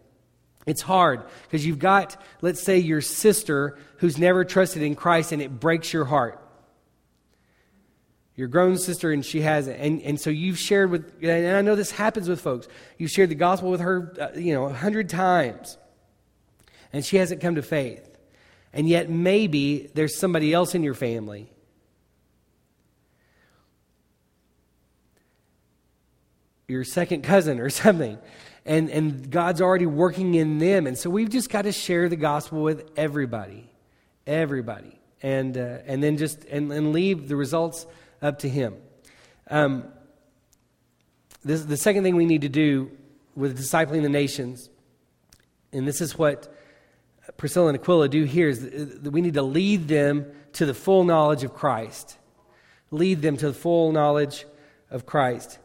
It's 0.65 0.81
hard 0.81 1.23
because 1.43 1.65
you've 1.65 1.79
got, 1.79 2.21
let's 2.41 2.61
say, 2.61 2.77
your 2.77 3.01
sister 3.01 3.77
who's 3.97 4.17
never 4.17 4.43
trusted 4.43 4.83
in 4.83 4.95
Christ 4.95 5.31
and 5.31 5.41
it 5.41 5.59
breaks 5.59 5.93
your 5.93 6.05
heart. 6.05 6.45
Your 8.35 8.47
grown 8.47 8.77
sister 8.77 9.11
and 9.11 9.25
she 9.25 9.41
hasn't. 9.41 9.79
And, 9.79 10.01
and 10.01 10.19
so 10.19 10.29
you've 10.29 10.59
shared 10.59 10.91
with, 10.91 11.23
and 11.23 11.57
I 11.57 11.61
know 11.61 11.75
this 11.75 11.91
happens 11.91 12.29
with 12.29 12.39
folks, 12.39 12.67
you've 12.97 13.11
shared 13.11 13.29
the 13.29 13.35
gospel 13.35 13.69
with 13.69 13.81
her, 13.81 14.13
uh, 14.19 14.37
you 14.37 14.53
know, 14.53 14.65
a 14.65 14.73
hundred 14.73 15.09
times. 15.09 15.77
And 16.93 17.03
she 17.03 17.17
hasn't 17.17 17.41
come 17.41 17.55
to 17.55 17.61
faith. 17.61 18.09
And 18.71 18.87
yet 18.87 19.09
maybe 19.09 19.89
there's 19.93 20.17
somebody 20.17 20.53
else 20.53 20.75
in 20.75 20.83
your 20.83 20.93
family. 20.93 21.51
Your 26.67 26.83
second 26.83 27.23
cousin 27.23 27.59
or 27.59 27.69
something 27.69 28.19
and, 28.69 28.87
and 28.91 29.31
God's 29.31 29.61
already 29.61 29.87
working 29.87 30.35
in 30.35 30.59
them. 30.59 30.85
And 30.85 30.95
so 30.95 31.09
we've 31.09 31.29
just 31.29 31.49
got 31.49 31.63
to 31.63 31.71
share 31.71 32.07
the 32.07 32.15
gospel 32.15 32.61
with 32.61 32.87
everybody, 32.95 33.67
everybody, 34.27 34.99
and, 35.23 35.57
uh, 35.57 35.79
and 35.87 36.03
then 36.03 36.17
just 36.17 36.45
and, 36.45 36.71
and 36.71 36.93
leave 36.93 37.27
the 37.27 37.35
results 37.35 37.87
up 38.21 38.39
to 38.39 38.49
Him. 38.49 38.75
Um, 39.49 39.85
this, 41.43 41.63
the 41.63 41.77
second 41.77 42.03
thing 42.03 42.15
we 42.15 42.27
need 42.27 42.41
to 42.41 42.49
do 42.49 42.91
with 43.35 43.57
discipling 43.57 44.03
the 44.03 44.09
nations, 44.09 44.69
and 45.73 45.87
this 45.87 45.99
is 45.99 46.15
what 46.15 46.53
Priscilla 47.37 47.69
and 47.69 47.77
Aquila 47.77 48.07
do 48.07 48.23
here, 48.25 48.49
is 48.49 48.61
that 49.01 49.11
we 49.11 49.21
need 49.21 49.33
to 49.33 49.41
lead 49.41 49.87
them 49.87 50.27
to 50.53 50.67
the 50.67 50.75
full 50.75 51.03
knowledge 51.05 51.43
of 51.43 51.55
Christ. 51.55 52.19
Lead 52.91 53.23
them 53.23 53.35
to 53.37 53.47
the 53.47 53.53
full 53.53 53.91
knowledge 53.91 54.45
of 54.91 55.07
Christ. 55.07 55.57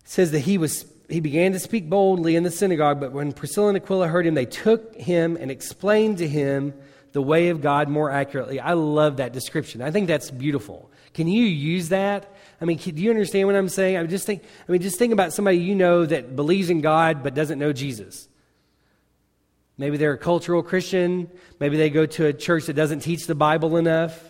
It 0.00 0.08
says 0.08 0.32
that 0.32 0.40
he 0.40 0.58
was 0.58 0.86
he 1.10 1.20
began 1.20 1.52
to 1.52 1.58
speak 1.58 1.88
boldly 1.88 2.36
in 2.36 2.42
the 2.42 2.50
synagogue, 2.50 3.00
but 3.00 3.12
when 3.12 3.32
Priscilla 3.32 3.68
and 3.68 3.76
Aquila 3.76 4.08
heard 4.08 4.26
him, 4.26 4.34
they 4.34 4.46
took 4.46 4.94
him 4.94 5.36
and 5.36 5.50
explained 5.50 6.18
to 6.18 6.28
him 6.28 6.74
the 7.12 7.22
way 7.22 7.48
of 7.48 7.60
God 7.60 7.88
more 7.88 8.10
accurately. 8.10 8.60
I 8.60 8.74
love 8.74 9.16
that 9.16 9.32
description. 9.32 9.82
I 9.82 9.90
think 9.90 10.06
that's 10.06 10.30
beautiful. 10.30 10.90
Can 11.12 11.26
you 11.26 11.44
use 11.44 11.88
that? 11.88 12.32
I 12.60 12.64
mean, 12.64 12.78
do 12.78 12.90
you 12.92 13.10
understand 13.10 13.48
what 13.48 13.56
I'm 13.56 13.68
saying? 13.68 13.96
I 13.96 14.04
just 14.04 14.26
think, 14.26 14.44
I 14.68 14.72
mean, 14.72 14.80
just 14.80 14.98
think 14.98 15.12
about 15.12 15.32
somebody 15.32 15.58
you 15.58 15.74
know 15.74 16.06
that 16.06 16.36
believes 16.36 16.70
in 16.70 16.80
God 16.80 17.22
but 17.22 17.34
doesn't 17.34 17.58
know 17.58 17.72
Jesus. 17.72 18.28
Maybe 19.76 19.96
they're 19.96 20.12
a 20.12 20.18
cultural 20.18 20.62
Christian. 20.62 21.30
Maybe 21.58 21.76
they 21.76 21.90
go 21.90 22.06
to 22.06 22.26
a 22.26 22.32
church 22.32 22.66
that 22.66 22.74
doesn't 22.74 23.00
teach 23.00 23.26
the 23.26 23.34
Bible 23.34 23.76
enough 23.76 24.29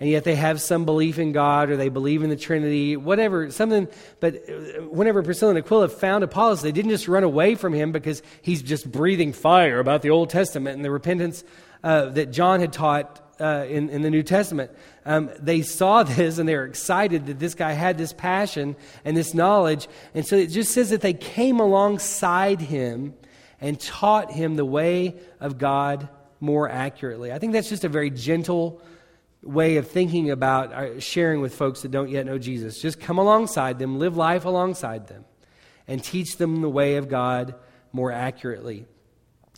and 0.00 0.08
yet 0.08 0.24
they 0.24 0.34
have 0.34 0.60
some 0.60 0.84
belief 0.84 1.18
in 1.18 1.32
God 1.32 1.70
or 1.70 1.76
they 1.76 1.88
believe 1.88 2.22
in 2.22 2.30
the 2.30 2.36
Trinity, 2.36 2.96
whatever, 2.96 3.50
something. 3.50 3.88
But 4.20 4.42
whenever 4.90 5.22
Priscilla 5.22 5.50
and 5.50 5.58
Aquila 5.58 5.88
found 5.88 6.24
Apollos, 6.24 6.62
they 6.62 6.72
didn't 6.72 6.90
just 6.90 7.08
run 7.08 7.24
away 7.24 7.54
from 7.54 7.72
him 7.72 7.92
because 7.92 8.22
he's 8.42 8.62
just 8.62 8.90
breathing 8.90 9.32
fire 9.32 9.78
about 9.78 10.02
the 10.02 10.10
Old 10.10 10.30
Testament 10.30 10.76
and 10.76 10.84
the 10.84 10.90
repentance 10.90 11.44
uh, 11.82 12.06
that 12.06 12.32
John 12.32 12.60
had 12.60 12.72
taught 12.72 13.20
uh, 13.40 13.66
in, 13.68 13.90
in, 13.90 14.02
the 14.02 14.10
New 14.10 14.22
Testament. 14.22 14.70
Um, 15.04 15.30
they 15.40 15.62
saw 15.62 16.02
this 16.04 16.38
and 16.38 16.48
they 16.48 16.56
were 16.56 16.66
excited 16.66 17.26
that 17.26 17.38
this 17.38 17.54
guy 17.54 17.72
had 17.72 17.98
this 17.98 18.12
passion 18.12 18.76
and 19.04 19.16
this 19.16 19.34
knowledge. 19.34 19.88
And 20.14 20.26
so 20.26 20.36
it 20.36 20.48
just 20.48 20.72
says 20.72 20.90
that 20.90 21.00
they 21.00 21.14
came 21.14 21.60
alongside 21.60 22.60
him 22.60 23.14
and 23.60 23.78
taught 23.78 24.30
him 24.30 24.56
the 24.56 24.64
way 24.64 25.16
of 25.40 25.58
God 25.58 26.08
more 26.40 26.68
accurately. 26.68 27.32
I 27.32 27.38
think 27.38 27.52
that's 27.52 27.68
just 27.68 27.84
a 27.84 27.88
very 27.88 28.10
gentle 28.10 28.82
way 29.44 29.76
of 29.76 29.88
thinking 29.88 30.30
about 30.30 30.72
uh, 30.72 31.00
sharing 31.00 31.40
with 31.40 31.54
folks 31.54 31.82
that 31.82 31.90
don't 31.90 32.08
yet 32.08 32.26
know 32.26 32.38
Jesus. 32.38 32.80
Just 32.80 33.00
come 33.00 33.18
alongside 33.18 33.78
them, 33.78 33.98
live 33.98 34.16
life 34.16 34.44
alongside 34.44 35.06
them, 35.08 35.24
and 35.86 36.02
teach 36.02 36.36
them 36.36 36.62
the 36.62 36.68
way 36.68 36.96
of 36.96 37.08
God 37.08 37.54
more 37.92 38.10
accurately. 38.10 38.86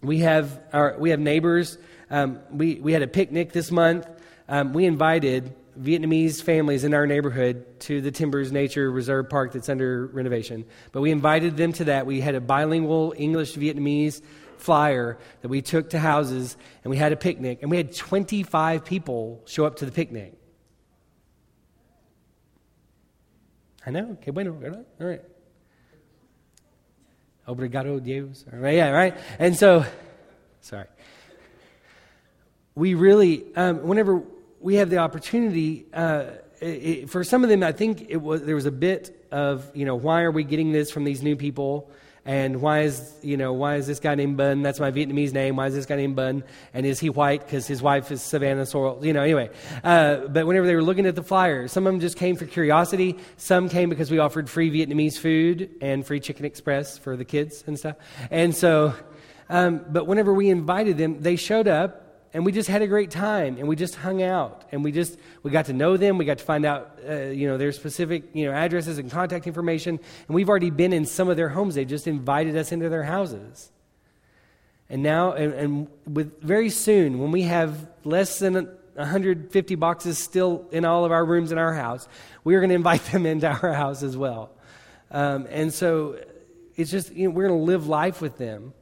We 0.03 0.18
have, 0.18 0.61
our, 0.72 0.96
we 0.99 1.11
have 1.11 1.20
neighbors. 1.20 1.79
Um, 2.11 2.40
we, 2.51 2.77
we 2.77 2.92
had 2.92 3.03
a 3.03 3.09
picnic 3.09 3.53
this 3.53 3.70
month. 3.70 4.07
Um, 4.49 4.72
we 4.72 4.85
invited 4.85 5.55
Vietnamese 5.81 6.43
families 6.43 6.85
in 6.85 6.95
our 6.95 7.07
neighborhood 7.07 7.81
to 7.81 8.01
the 8.01 8.11
Timbers 8.11 8.53
Nature 8.53 8.91
Reserve 8.91 9.29
Park 9.29 9.53
that's 9.53 9.69
under 9.69 10.07
renovation. 10.07 10.65
But 10.93 11.03
we 11.03 11.11
invited 11.11 11.57
them 11.57 11.73
to 11.75 11.85
that. 11.85 12.07
We 12.07 12.21
had 12.21 12.35
a 12.35 12.41
bilingual 12.41 13.15
English 13.17 13.55
Vietnamese 13.55 14.23
flyer 14.59 15.19
that 15.43 15.49
we 15.49 15.62
took 15.62 15.91
to 15.91 15.99
houses 15.99 16.57
and 16.83 16.91
we 16.91 16.97
had 16.97 17.12
a 17.12 17.17
picnic, 17.17 17.61
and 17.62 17.71
we 17.71 17.77
had 17.77 17.95
25 17.95 18.85
people 18.85 19.43
show 19.47 19.67
up 19.67 19.77
to 19.77 19.87
the 19.87 19.93
picnic. 19.93 20.35
I 23.87 23.91
know. 23.91 24.17
Okay, 24.21 24.33
bueno, 24.33 24.53
All 25.01 25.07
right. 25.07 25.23
Obrigado, 27.47 28.03
Dios. 28.03 28.45
All 28.53 28.59
right, 28.59 28.75
yeah, 28.75 28.91
right? 28.91 29.17
And 29.39 29.57
so, 29.57 29.85
sorry. 30.61 30.87
We 32.75 32.95
really, 32.95 33.45
um, 33.55 33.87
whenever 33.87 34.23
we 34.61 34.77
have 34.77 34.90
the 34.90 34.99
opportunity, 34.99 35.87
uh, 35.92 36.25
it, 36.61 37.11
for 37.11 37.25
some 37.25 37.45
of 37.45 37.51
them, 37.51 37.62
I 37.62 37.73
think 37.73 38.07
it 38.09 38.16
was 38.16 38.42
there 38.42 38.55
was 38.55 38.66
a 38.66 38.73
bit 38.73 39.27
of, 39.31 39.71
you 39.75 39.85
know, 39.85 39.95
why 39.95 40.23
are 40.23 40.31
we 40.31 40.45
getting 40.45 40.73
this 40.73 40.90
from 40.90 41.05
these 41.05 41.23
new 41.23 41.37
people? 41.37 41.90
And 42.25 42.61
why 42.61 42.81
is, 42.81 43.14
you 43.23 43.37
know, 43.37 43.53
why 43.53 43.77
is 43.77 43.87
this 43.87 44.01
guy 44.01 44.16
named 44.16 44.37
Bun? 44.37 44.62
That's 44.62 44.81
my 44.81 44.90
Vietnamese 44.90 45.33
name. 45.33 45.55
Why 45.55 45.69
is 45.69 45.75
this 45.75 45.87
guy 45.87 45.95
named 45.95 46.16
Bun? 46.16 46.42
And 46.75 46.85
is 46.85 46.99
he 46.99 47.09
white 47.09 47.45
because 47.45 47.69
his 47.69 47.81
wife 47.81 48.11
is 48.11 48.21
Savannah 48.21 48.62
Sorrell? 48.62 49.05
You 49.05 49.12
know, 49.12 49.23
anyway. 49.23 49.49
Uh, 49.85 50.27
but 50.27 50.45
whenever 50.45 50.66
they 50.66 50.75
were 50.75 50.83
looking 50.83 51.07
at 51.07 51.14
the 51.14 51.23
flyer, 51.23 51.69
some 51.69 51.87
of 51.87 51.92
them 51.92 52.01
just 52.01 52.16
came 52.16 52.35
for 52.35 52.45
curiosity. 52.45 53.16
Some 53.37 53.69
came 53.69 53.90
because 53.90 54.11
we 54.11 54.19
offered 54.19 54.51
free 54.51 54.73
Vietnamese 54.73 55.19
food 55.19 55.71
and 55.81 56.05
free 56.05 56.19
Chicken 56.19 56.45
Express 56.45 56.99
for 56.99 57.16
the 57.16 57.25
kids 57.25 57.62
and 57.69 57.79
stuff. 57.79 57.95
And 58.29 58.57
so, 58.57 58.92
um, 59.49 59.85
but 59.88 60.09
whenever 60.09 60.35
we 60.35 60.51
invited 60.51 60.99
them, 60.99 61.21
they 61.21 61.37
showed 61.37 61.69
up 61.69 62.06
and 62.37 62.44
we 62.44 62.53
just 62.53 62.68
had 62.68 62.83
a 62.83 62.87
great 62.87 63.11
time 63.11 63.57
and 63.57 63.66
we 63.66 63.75
just 63.75 63.94
hung 63.94 64.22
out 64.22 64.66
and 64.70 64.85
we 64.85 64.92
just 64.92 65.18
we 65.42 65.51
got 65.51 65.64
to 65.64 65.72
know 65.72 65.96
them 65.96 66.18
we 66.18 66.27
got 66.27 66.37
to 66.37 66.44
find 66.44 66.66
out 66.66 66.99
uh, 67.09 67.14
you 67.14 67.49
know 67.49 67.57
their 67.57 67.72
specific 67.72 68.25
you 68.35 68.44
know 68.44 68.53
addresses 68.53 68.99
and 68.99 69.11
contact 69.11 69.46
information 69.46 69.99
and 70.29 70.35
we've 70.35 70.51
already 70.51 70.68
been 70.68 70.92
in 70.92 71.07
some 71.07 71.31
of 71.31 71.38
their 71.38 71.49
homes. 71.49 71.77
They 71.77 71.87
just 71.87 72.07
invited 72.07 72.55
us 72.55 72.72
into 72.72 72.90
their 72.90 73.05
houses. 73.05 73.72
And 74.90 75.03
now 75.03 75.33
and, 75.33 75.55
and 75.55 75.88
with 76.07 76.42
very 76.42 76.68
soon 76.68 77.20
when 77.20 77.31
we 77.31 77.44
have 77.44 77.88
less 78.05 78.38
than 78.38 78.53
150 78.53 79.75
boxes 79.77 80.18
still 80.18 80.66
in 80.72 80.85
all 80.85 81.07
of 81.07 81.12
our 81.12 81.25
rooms 81.25 81.53
in 81.53 81.59
our 81.59 81.72
house 81.72 82.07
we 82.44 82.55
are 82.55 82.61
going 82.61 82.68
to 82.77 82.77
invite 82.77 83.05
them 83.07 83.25
into 83.25 83.49
our 83.49 83.72
house 83.72 84.03
as 84.03 84.14
well. 84.14 84.51
Um, 85.11 85.46
and 85.49 85.72
so 85.72 86.18
it's 86.77 86.90
just 86.90 87.14
you 87.14 87.29
know, 87.29 87.35
we're 87.35 87.49
going 87.49 87.59
to 87.59 87.64
live 87.64 87.87
life 87.87 88.20
with 88.20 88.37
them. 88.37 88.75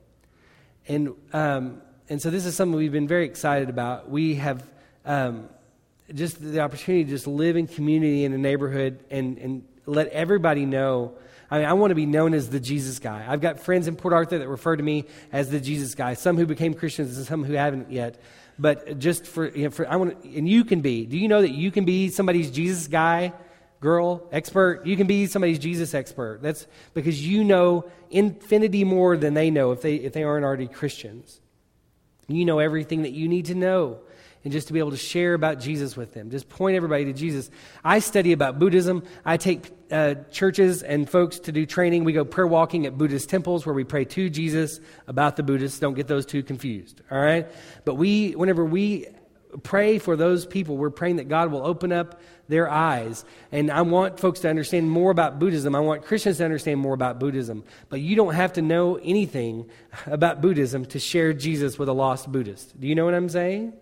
And 0.88 1.14
um, 1.32 1.82
and 2.08 2.20
so 2.20 2.30
this 2.30 2.44
is 2.44 2.54
something 2.54 2.76
we've 2.76 2.92
been 2.92 3.08
very 3.08 3.24
excited 3.24 3.70
about. 3.70 4.10
We 4.10 4.34
have 4.34 4.62
um, 5.06 5.48
just 6.12 6.40
the 6.40 6.60
opportunity 6.60 7.04
to 7.04 7.10
just 7.10 7.26
live 7.26 7.56
in 7.56 7.66
community 7.66 8.24
in 8.24 8.32
a 8.34 8.38
neighborhood 8.38 9.02
and, 9.10 9.38
and 9.38 9.64
let 9.86 10.08
everybody 10.08 10.66
know. 10.66 11.14
I 11.50 11.58
mean, 11.58 11.66
I 11.66 11.72
want 11.72 11.92
to 11.92 11.94
be 11.94 12.06
known 12.06 12.34
as 12.34 12.50
the 12.50 12.60
Jesus 12.60 12.98
guy. 12.98 13.24
I've 13.26 13.40
got 13.40 13.60
friends 13.60 13.86
in 13.86 13.96
Port 13.96 14.12
Arthur 14.12 14.38
that 14.38 14.48
refer 14.48 14.76
to 14.76 14.82
me 14.82 15.06
as 15.32 15.50
the 15.50 15.60
Jesus 15.60 15.94
guy. 15.94 16.14
Some 16.14 16.36
who 16.36 16.46
became 16.46 16.74
Christians 16.74 17.16
and 17.16 17.26
some 17.26 17.44
who 17.44 17.54
haven't 17.54 17.90
yet. 17.90 18.20
But 18.58 18.98
just 18.98 19.26
for, 19.26 19.48
you 19.48 19.64
know, 19.64 19.70
for 19.70 19.88
I 19.88 19.96
want 19.96 20.22
to, 20.22 20.36
and 20.36 20.48
you 20.48 20.64
can 20.64 20.80
be. 20.80 21.06
Do 21.06 21.16
you 21.16 21.28
know 21.28 21.40
that 21.40 21.52
you 21.52 21.70
can 21.70 21.84
be 21.84 22.08
somebody's 22.10 22.50
Jesus 22.50 22.86
guy, 22.86 23.32
girl, 23.80 24.28
expert? 24.30 24.86
You 24.86 24.96
can 24.96 25.06
be 25.06 25.26
somebody's 25.26 25.58
Jesus 25.58 25.94
expert. 25.94 26.40
That's 26.42 26.66
because 26.92 27.26
you 27.26 27.44
know 27.44 27.90
infinity 28.10 28.84
more 28.84 29.16
than 29.16 29.34
they 29.34 29.50
know 29.50 29.72
if 29.72 29.80
they 29.80 29.96
if 29.96 30.12
they 30.12 30.22
aren't 30.22 30.44
already 30.44 30.68
Christians. 30.68 31.40
You 32.28 32.44
know 32.44 32.58
everything 32.58 33.02
that 33.02 33.12
you 33.12 33.28
need 33.28 33.46
to 33.46 33.54
know. 33.54 33.98
And 34.44 34.52
just 34.52 34.66
to 34.66 34.74
be 34.74 34.78
able 34.78 34.90
to 34.90 34.98
share 34.98 35.32
about 35.32 35.58
Jesus 35.58 35.96
with 35.96 36.12
them. 36.12 36.28
Just 36.28 36.50
point 36.50 36.76
everybody 36.76 37.06
to 37.06 37.14
Jesus. 37.14 37.50
I 37.82 38.00
study 38.00 38.32
about 38.32 38.58
Buddhism. 38.58 39.02
I 39.24 39.38
take 39.38 39.72
uh, 39.90 40.16
churches 40.30 40.82
and 40.82 41.08
folks 41.08 41.38
to 41.40 41.52
do 41.52 41.64
training. 41.64 42.04
We 42.04 42.12
go 42.12 42.26
prayer 42.26 42.46
walking 42.46 42.84
at 42.84 42.98
Buddhist 42.98 43.30
temples 43.30 43.64
where 43.64 43.74
we 43.74 43.84
pray 43.84 44.04
to 44.04 44.28
Jesus 44.28 44.80
about 45.06 45.36
the 45.36 45.42
Buddhists. 45.42 45.78
Don't 45.78 45.94
get 45.94 46.08
those 46.08 46.26
two 46.26 46.42
confused, 46.42 47.00
all 47.10 47.18
right? 47.18 47.48
But 47.86 47.94
we, 47.94 48.32
whenever 48.32 48.66
we 48.66 49.06
pray 49.62 49.98
for 49.98 50.16
those 50.16 50.46
people. 50.46 50.76
We're 50.76 50.90
praying 50.90 51.16
that 51.16 51.28
God 51.28 51.52
will 51.52 51.64
open 51.64 51.92
up 51.92 52.20
their 52.48 52.68
eyes. 52.68 53.24
And 53.52 53.70
I 53.70 53.82
want 53.82 54.20
folks 54.20 54.40
to 54.40 54.50
understand 54.50 54.90
more 54.90 55.10
about 55.10 55.38
Buddhism. 55.38 55.74
I 55.74 55.80
want 55.80 56.04
Christians 56.04 56.38
to 56.38 56.44
understand 56.44 56.80
more 56.80 56.94
about 56.94 57.18
Buddhism. 57.18 57.64
But 57.88 58.00
you 58.00 58.16
don't 58.16 58.34
have 58.34 58.54
to 58.54 58.62
know 58.62 58.96
anything 58.96 59.70
about 60.06 60.40
Buddhism 60.40 60.84
to 60.86 60.98
share 60.98 61.32
Jesus 61.32 61.78
with 61.78 61.88
a 61.88 61.92
lost 61.92 62.30
Buddhist. 62.30 62.78
Do 62.78 62.86
you 62.86 62.94
know 62.94 63.04
what 63.04 63.14
I'm 63.14 63.28
saying? 63.28 63.72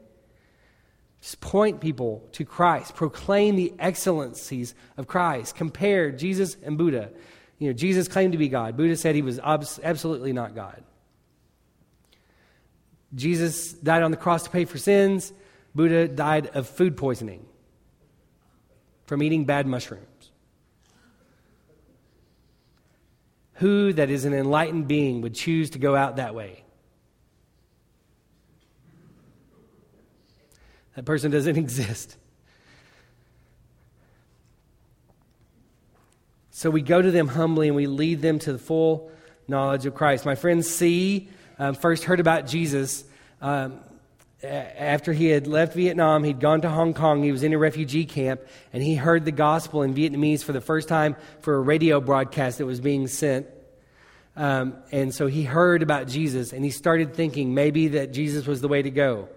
Just 1.20 1.40
point 1.40 1.80
people 1.80 2.28
to 2.32 2.44
Christ. 2.44 2.94
Proclaim 2.94 3.56
the 3.56 3.72
excellencies 3.78 4.74
of 4.96 5.06
Christ. 5.06 5.54
Compare 5.54 6.10
Jesus 6.10 6.56
and 6.62 6.76
Buddha. 6.76 7.10
You 7.58 7.68
know, 7.68 7.72
Jesus 7.72 8.08
claimed 8.08 8.32
to 8.32 8.38
be 8.38 8.48
God. 8.48 8.76
Buddha 8.76 8.96
said 8.96 9.14
he 9.14 9.22
was 9.22 9.38
absolutely 9.38 10.32
not 10.32 10.54
God. 10.54 10.82
Jesus 13.14 13.72
died 13.72 14.02
on 14.02 14.10
the 14.10 14.16
cross 14.16 14.44
to 14.44 14.50
pay 14.50 14.64
for 14.64 14.78
sins. 14.78 15.32
Buddha 15.74 16.08
died 16.08 16.48
of 16.54 16.68
food 16.68 16.96
poisoning 16.96 17.46
from 19.06 19.22
eating 19.22 19.44
bad 19.44 19.66
mushrooms. 19.66 20.06
Who 23.54 23.92
that 23.92 24.10
is 24.10 24.24
an 24.24 24.34
enlightened 24.34 24.88
being 24.88 25.20
would 25.20 25.34
choose 25.34 25.70
to 25.70 25.78
go 25.78 25.94
out 25.94 26.16
that 26.16 26.34
way? 26.34 26.64
That 30.96 31.04
person 31.04 31.30
doesn't 31.30 31.56
exist. 31.58 32.16
So 36.50 36.70
we 36.70 36.82
go 36.82 37.00
to 37.00 37.10
them 37.10 37.28
humbly 37.28 37.68
and 37.68 37.76
we 37.76 37.86
lead 37.86 38.22
them 38.22 38.38
to 38.40 38.52
the 38.52 38.58
full 38.58 39.10
knowledge 39.48 39.86
of 39.86 39.94
Christ. 39.94 40.24
My 40.24 40.34
friend 40.34 40.64
C 40.64 41.28
um, 41.58 41.74
first 41.74 42.04
heard 42.04 42.20
about 42.20 42.46
Jesus 42.46 43.04
um, 43.40 43.80
after 44.44 45.12
he 45.12 45.26
had 45.26 45.46
left 45.46 45.74
Vietnam. 45.74 46.24
He'd 46.24 46.40
gone 46.40 46.60
to 46.62 46.68
Hong 46.68 46.94
Kong. 46.94 47.22
He 47.22 47.32
was 47.32 47.42
in 47.42 47.52
a 47.52 47.58
refugee 47.58 48.04
camp 48.04 48.40
and 48.72 48.82
he 48.82 48.94
heard 48.94 49.24
the 49.24 49.32
gospel 49.32 49.82
in 49.82 49.94
Vietnamese 49.94 50.42
for 50.42 50.52
the 50.52 50.60
first 50.60 50.88
time 50.88 51.16
for 51.40 51.54
a 51.54 51.60
radio 51.60 52.00
broadcast 52.00 52.58
that 52.58 52.66
was 52.66 52.80
being 52.80 53.06
sent. 53.06 53.46
Um, 54.34 54.76
and 54.90 55.14
so 55.14 55.26
he 55.26 55.42
heard 55.44 55.82
about 55.82 56.08
Jesus 56.08 56.52
and 56.52 56.64
he 56.64 56.70
started 56.70 57.14
thinking 57.14 57.54
maybe 57.54 57.88
that 57.88 58.12
Jesus 58.12 58.46
was 58.46 58.60
the 58.60 58.68
way 58.68 58.82
to 58.82 58.90
go. 58.90 59.28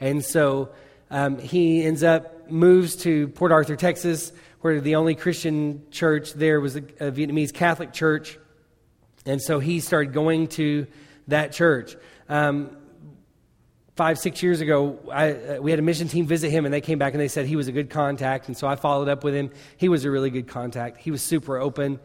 And 0.00 0.24
so 0.24 0.70
um, 1.10 1.38
he 1.38 1.84
ends 1.84 2.02
up 2.02 2.50
moves 2.50 2.96
to 2.96 3.28
Port 3.28 3.52
Arthur, 3.52 3.76
Texas, 3.76 4.32
where 4.60 4.80
the 4.80 4.96
only 4.96 5.14
Christian 5.14 5.82
church 5.90 6.32
there 6.34 6.60
was 6.60 6.76
a, 6.76 6.80
a 7.00 7.12
Vietnamese 7.12 7.52
Catholic 7.52 7.92
church, 7.92 8.38
and 9.26 9.40
so 9.40 9.58
he 9.58 9.80
started 9.80 10.12
going 10.12 10.48
to 10.48 10.86
that 11.28 11.52
church. 11.52 11.96
Um, 12.28 12.76
five, 14.02 14.18
six 14.18 14.42
years 14.42 14.60
ago, 14.60 14.98
I, 15.12 15.30
uh, 15.30 15.58
we 15.60 15.70
had 15.70 15.78
a 15.78 15.82
mission 15.82 16.08
team 16.08 16.26
visit 16.26 16.50
him, 16.50 16.64
and 16.64 16.74
they 16.74 16.80
came 16.80 16.98
back 16.98 17.12
and 17.12 17.20
they 17.20 17.28
said 17.28 17.46
he 17.46 17.54
was 17.54 17.68
a 17.68 17.72
good 17.72 17.88
contact, 17.88 18.48
and 18.48 18.56
so 18.56 18.66
I 18.66 18.74
followed 18.74 19.08
up 19.08 19.22
with 19.22 19.32
him. 19.32 19.52
He 19.76 19.88
was 19.88 20.04
a 20.04 20.10
really 20.10 20.28
good 20.28 20.48
contact. 20.48 20.96
He 20.96 21.12
was 21.12 21.22
super 21.22 21.56
open. 21.56 22.00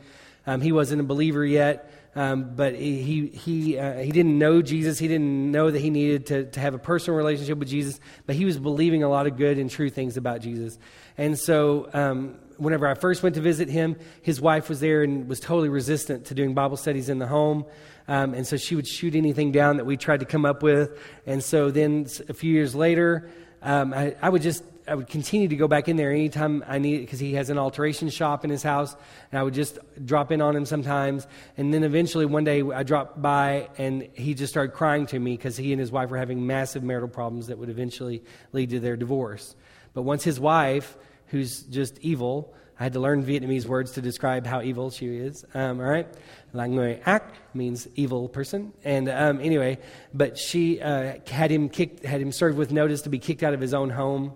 Um, 0.45 0.61
he 0.61 0.71
wasn't 0.71 1.01
a 1.01 1.03
believer 1.03 1.43
yet, 1.43 1.91
um, 2.15 2.53
but 2.55 2.75
he, 2.75 3.25
he, 3.25 3.79
uh, 3.79 3.97
he 3.97 4.11
didn't 4.11 4.37
know 4.37 4.61
Jesus. 4.61 4.99
He 4.99 5.07
didn't 5.07 5.51
know 5.51 5.71
that 5.71 5.79
he 5.79 5.89
needed 5.89 6.27
to, 6.27 6.45
to 6.51 6.59
have 6.59 6.75
a 6.75 6.77
personal 6.77 7.17
relationship 7.17 7.57
with 7.57 7.67
Jesus, 7.67 7.99
but 8.27 8.35
he 8.35 8.45
was 8.45 8.59
believing 8.59 9.01
a 9.01 9.09
lot 9.09 9.25
of 9.25 9.35
good 9.35 9.57
and 9.57 9.67
true 9.67 9.89
things 9.89 10.17
about 10.17 10.41
Jesus. 10.41 10.77
And 11.17 11.35
so, 11.35 11.89
um, 11.93 12.35
whenever 12.57 12.87
I 12.87 12.93
first 12.93 13.23
went 13.23 13.33
to 13.35 13.41
visit 13.41 13.69
him, 13.69 13.95
his 14.21 14.39
wife 14.39 14.69
was 14.69 14.79
there 14.81 15.01
and 15.01 15.27
was 15.27 15.39
totally 15.39 15.69
resistant 15.69 16.25
to 16.25 16.35
doing 16.35 16.53
Bible 16.53 16.77
studies 16.77 17.09
in 17.09 17.17
the 17.17 17.27
home. 17.27 17.65
Um, 18.07 18.33
and 18.33 18.47
so 18.47 18.57
she 18.57 18.75
would 18.75 18.87
shoot 18.87 19.15
anything 19.15 19.51
down 19.51 19.77
that 19.77 19.85
we 19.85 19.97
tried 19.97 20.21
to 20.21 20.25
come 20.25 20.45
up 20.45 20.63
with. 20.63 20.97
And 21.25 21.43
so 21.43 21.71
then 21.71 22.07
a 22.29 22.33
few 22.33 22.53
years 22.53 22.73
later, 22.73 23.29
um, 23.61 23.93
I, 23.93 24.15
I, 24.21 24.29
would 24.29 24.41
just 24.41 24.63
I 24.87 24.95
would 24.95 25.07
continue 25.07 25.49
to 25.49 25.55
go 25.57 25.67
back 25.67 25.89
in 25.89 25.97
there 25.97 26.11
anytime 26.11 26.63
I 26.65 26.77
needed 26.79 27.01
because 27.01 27.19
he 27.19 27.33
has 27.33 27.49
an 27.49 27.57
alteration 27.57 28.09
shop 28.09 28.45
in 28.45 28.49
his 28.49 28.63
house, 28.63 28.95
and 29.31 29.39
I 29.39 29.43
would 29.43 29.53
just 29.53 29.77
drop 30.05 30.31
in 30.31 30.41
on 30.41 30.55
him 30.55 30.65
sometimes. 30.65 31.27
And 31.57 31.73
then 31.73 31.83
eventually 31.83 32.25
one 32.25 32.45
day 32.45 32.61
I 32.61 32.83
dropped 32.83 33.21
by, 33.21 33.69
and 33.77 34.07
he 34.13 34.33
just 34.33 34.53
started 34.53 34.73
crying 34.73 35.05
to 35.07 35.19
me 35.19 35.35
because 35.35 35.57
he 35.57 35.73
and 35.73 35.79
his 35.79 35.91
wife 35.91 36.09
were 36.09 36.17
having 36.17 36.47
massive 36.47 36.83
marital 36.83 37.09
problems 37.09 37.47
that 37.47 37.57
would 37.57 37.69
eventually 37.69 38.23
lead 38.53 38.69
to 38.69 38.79
their 38.79 38.95
divorce. 38.95 39.55
But 39.93 40.03
once 40.03 40.23
his 40.23 40.39
wife, 40.39 40.95
who's 41.27 41.63
just 41.63 41.97
evil, 41.99 42.53
I 42.79 42.83
had 42.83 42.93
to 42.93 42.99
learn 42.99 43.25
Vietnamese 43.25 43.65
words 43.65 43.93
to 43.93 44.01
describe 44.01 44.45
how 44.45 44.61
evil 44.61 44.91
she 44.91 45.07
is. 45.07 45.43
Um, 45.53 45.79
all 45.79 45.87
right, 45.87 46.07
Lang 46.53 46.75
người 46.75 47.01
ác 47.05 47.23
means 47.53 47.87
evil 47.95 48.29
person, 48.29 48.73
and 48.83 49.09
um, 49.09 49.39
anyway, 49.41 49.79
but 50.13 50.37
she 50.37 50.79
uh, 50.79 51.15
had 51.27 51.51
him 51.51 51.69
kicked, 51.69 52.05
had 52.05 52.21
him 52.21 52.31
served 52.31 52.57
with 52.57 52.71
notice 52.71 53.01
to 53.01 53.09
be 53.09 53.19
kicked 53.19 53.43
out 53.43 53.53
of 53.53 53.61
his 53.61 53.73
own 53.73 53.89
home 53.89 54.33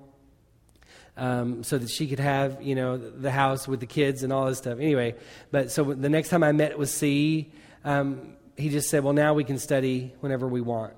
um, 1.17 1.63
so 1.63 1.77
that 1.77 1.89
she 1.89 2.07
could 2.07 2.19
have, 2.19 2.61
you 2.61 2.75
know, 2.75 2.97
the 2.97 3.31
house 3.31 3.67
with 3.67 3.79
the 3.79 3.85
kids 3.85 4.23
and 4.23 4.33
all 4.33 4.47
this 4.47 4.57
stuff. 4.57 4.79
Anyway, 4.79 5.15
but 5.51 5.71
so 5.71 5.83
the 5.83 6.09
next 6.09 6.29
time 6.29 6.43
I 6.43 6.51
met 6.51 6.79
with 6.79 6.89
C, 6.89 7.51
um, 7.85 8.35
he 8.57 8.69
just 8.69 8.89
said, 8.89 9.03
well, 9.03 9.13
now 9.13 9.33
we 9.33 9.43
can 9.43 9.59
study 9.59 10.13
whenever 10.19 10.47
we 10.47 10.61
want. 10.61 10.93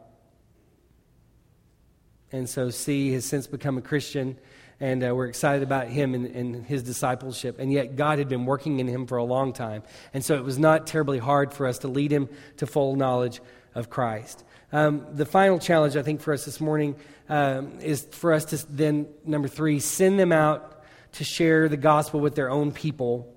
And 2.32 2.49
so 2.49 2.69
C 2.69 3.12
has 3.12 3.25
since 3.25 3.47
become 3.47 3.77
a 3.77 3.82
Christian, 3.82 4.38
and 4.84 5.02
uh, 5.02 5.15
we're 5.15 5.28
excited 5.28 5.63
about 5.63 5.88
him 5.88 6.13
and, 6.13 6.26
and, 6.26 6.65
his 6.65 6.84
discipleship. 6.84 7.58
And 7.58 7.72
yet, 7.72 7.96
God 7.96 8.19
had 8.19 8.28
been 8.28 8.46
working 8.46 8.82
in 8.82 8.88
him 8.89 9.08
for 9.08 9.17
a 9.17 9.24
long 9.24 9.54
time. 9.54 9.82
And 10.13 10.26
so 10.26 10.36
it 10.36 10.43
was 10.43 10.60
not 10.60 10.88
terribly 10.88 11.19
hard 11.19 11.54
for 11.54 11.67
us 11.67 11.78
to 11.80 11.88
lead 11.88 12.12
him 12.12 12.28
to 12.58 12.67
full 12.67 12.98
knowledge 12.98 13.39
of 13.76 13.89
Christ. 13.89 14.43
Um, 14.74 15.06
the 15.13 15.26
final 15.26 15.58
challenge, 15.58 15.96
I 15.96 16.02
think, 16.02 16.19
for 16.19 16.34
us 16.34 16.43
this 16.43 16.60
morning 16.60 16.98
um, 17.30 17.80
is 17.80 18.06
for 18.12 18.34
us 18.34 18.43
to 18.46 18.58
then, 18.69 19.08
number 19.24 19.48
three, 19.48 19.80
send 19.80 20.19
them 20.19 20.34
out 20.34 20.84
to 21.13 21.24
share 21.24 21.69
the 21.69 21.78
gospel 21.78 22.19
with 22.19 22.36
their 22.36 22.50
own 22.50 22.74
people. 22.74 23.34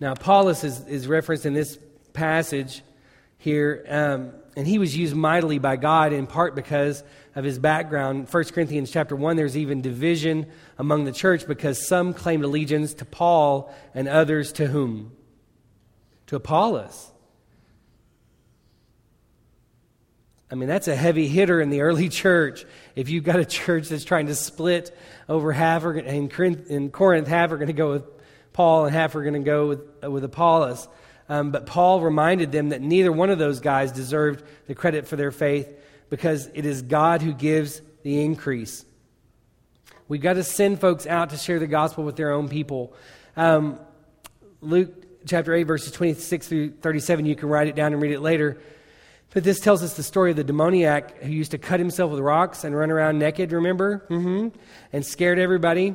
Now, 0.00 0.12
Apollos 0.12 0.64
is, 0.64 0.86
is 0.86 1.06
referenced 1.06 1.44
in 1.44 1.52
this 1.52 1.78
passage 2.14 2.82
here, 3.38 3.84
um, 3.88 4.32
and 4.56 4.66
he 4.66 4.78
was 4.78 4.96
used 4.96 5.14
mightily 5.14 5.58
by 5.58 5.76
God 5.76 6.12
in 6.12 6.26
part 6.26 6.54
because 6.54 7.02
of 7.34 7.44
his 7.44 7.58
background. 7.58 8.28
1 8.28 8.44
Corinthians 8.46 8.90
chapter 8.90 9.14
1, 9.14 9.36
there's 9.36 9.56
even 9.56 9.80
division 9.80 10.46
among 10.76 11.04
the 11.04 11.12
church 11.12 11.46
because 11.46 11.86
some 11.86 12.12
claimed 12.12 12.44
allegiance 12.44 12.94
to 12.94 13.04
Paul 13.04 13.72
and 13.94 14.08
others 14.08 14.52
to 14.54 14.66
whom? 14.66 15.12
To 16.26 16.36
Apollos. 16.36 17.12
I 20.50 20.54
mean, 20.54 20.68
that's 20.68 20.88
a 20.88 20.96
heavy 20.96 21.28
hitter 21.28 21.60
in 21.60 21.70
the 21.70 21.82
early 21.82 22.08
church. 22.08 22.64
If 22.96 23.08
you've 23.08 23.24
got 23.24 23.38
a 23.38 23.44
church 23.44 23.88
that's 23.88 24.04
trying 24.04 24.26
to 24.26 24.34
split 24.34 24.96
over 25.28 25.52
half, 25.52 25.84
are, 25.84 25.96
in, 25.96 26.28
Corinth, 26.28 26.68
in 26.70 26.90
Corinth, 26.90 27.28
half 27.28 27.52
are 27.52 27.56
going 27.56 27.68
to 27.68 27.72
go 27.72 27.90
with 27.92 28.04
Paul 28.52 28.86
and 28.86 28.94
half 28.94 29.14
are 29.14 29.22
going 29.22 29.34
to 29.34 29.40
go 29.40 29.68
with, 29.68 30.04
with 30.04 30.24
Apollos. 30.24 30.88
Um, 31.28 31.50
but 31.50 31.66
Paul 31.66 32.00
reminded 32.00 32.52
them 32.52 32.70
that 32.70 32.80
neither 32.80 33.12
one 33.12 33.30
of 33.30 33.38
those 33.38 33.60
guys 33.60 33.92
deserved 33.92 34.42
the 34.66 34.74
credit 34.74 35.06
for 35.06 35.16
their 35.16 35.30
faith 35.30 35.68
because 36.08 36.48
it 36.54 36.64
is 36.64 36.82
God 36.82 37.20
who 37.22 37.32
gives 37.32 37.82
the 38.02 38.22
increase. 38.22 38.84
We've 40.08 40.22
got 40.22 40.34
to 40.34 40.44
send 40.44 40.80
folks 40.80 41.06
out 41.06 41.30
to 41.30 41.36
share 41.36 41.58
the 41.58 41.66
gospel 41.66 42.04
with 42.04 42.16
their 42.16 42.32
own 42.32 42.48
people. 42.48 42.94
Um, 43.36 43.78
Luke 44.62 44.90
chapter 45.26 45.52
8, 45.52 45.64
verses 45.64 45.92
26 45.92 46.48
through 46.48 46.70
37, 46.80 47.26
you 47.26 47.36
can 47.36 47.50
write 47.50 47.68
it 47.68 47.76
down 47.76 47.92
and 47.92 48.00
read 48.00 48.12
it 48.12 48.20
later. 48.20 48.58
But 49.34 49.44
this 49.44 49.60
tells 49.60 49.82
us 49.82 49.94
the 49.94 50.02
story 50.02 50.30
of 50.30 50.36
the 50.38 50.44
demoniac 50.44 51.22
who 51.22 51.30
used 51.30 51.50
to 51.50 51.58
cut 51.58 51.78
himself 51.78 52.10
with 52.10 52.20
rocks 52.20 52.64
and 52.64 52.74
run 52.74 52.90
around 52.90 53.18
naked, 53.18 53.52
remember? 53.52 54.06
Mm-hmm. 54.08 54.56
And 54.92 55.04
scared 55.04 55.38
everybody. 55.38 55.94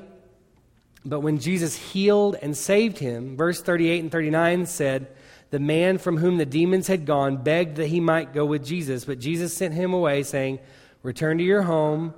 But 1.04 1.22
when 1.22 1.40
Jesus 1.40 1.76
healed 1.76 2.36
and 2.42 2.56
saved 2.56 3.00
him, 3.00 3.36
verse 3.36 3.62
38 3.62 4.04
and 4.04 4.12
39 4.12 4.68
said, 4.68 5.08
The 5.54 5.60
man 5.60 6.00
from 6.00 6.18
whom 6.18 6.38
the 6.38 6.48
demons 6.48 6.88
had 6.88 7.06
gone 7.06 7.38
begged 7.38 7.76
that 7.76 7.86
he 7.86 8.00
might 8.00 8.34
go 8.34 8.44
with 8.44 8.66
Jesus, 8.66 9.06
but 9.06 9.20
Jesus 9.20 9.56
sent 9.56 9.76
him 9.76 9.94
away, 9.94 10.24
saying, 10.24 10.58
Return 11.04 11.38
to 11.38 11.44
your 11.44 11.62
home 11.62 12.16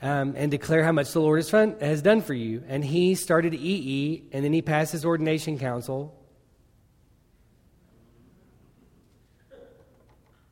um, 0.00 0.34
and 0.36 0.52
declare 0.52 0.84
how 0.84 0.92
much 0.92 1.10
the 1.10 1.20
Lord 1.20 1.40
has, 1.40 1.50
fun- 1.50 1.74
has 1.80 2.00
done 2.00 2.22
for 2.22 2.32
you. 2.32 2.62
And 2.68 2.84
he 2.84 3.16
started 3.16 3.54
EE, 3.54 4.22
and 4.30 4.44
then 4.44 4.52
he 4.52 4.62
passed 4.62 4.92
his 4.92 5.04
ordination 5.04 5.58
council. 5.58 6.16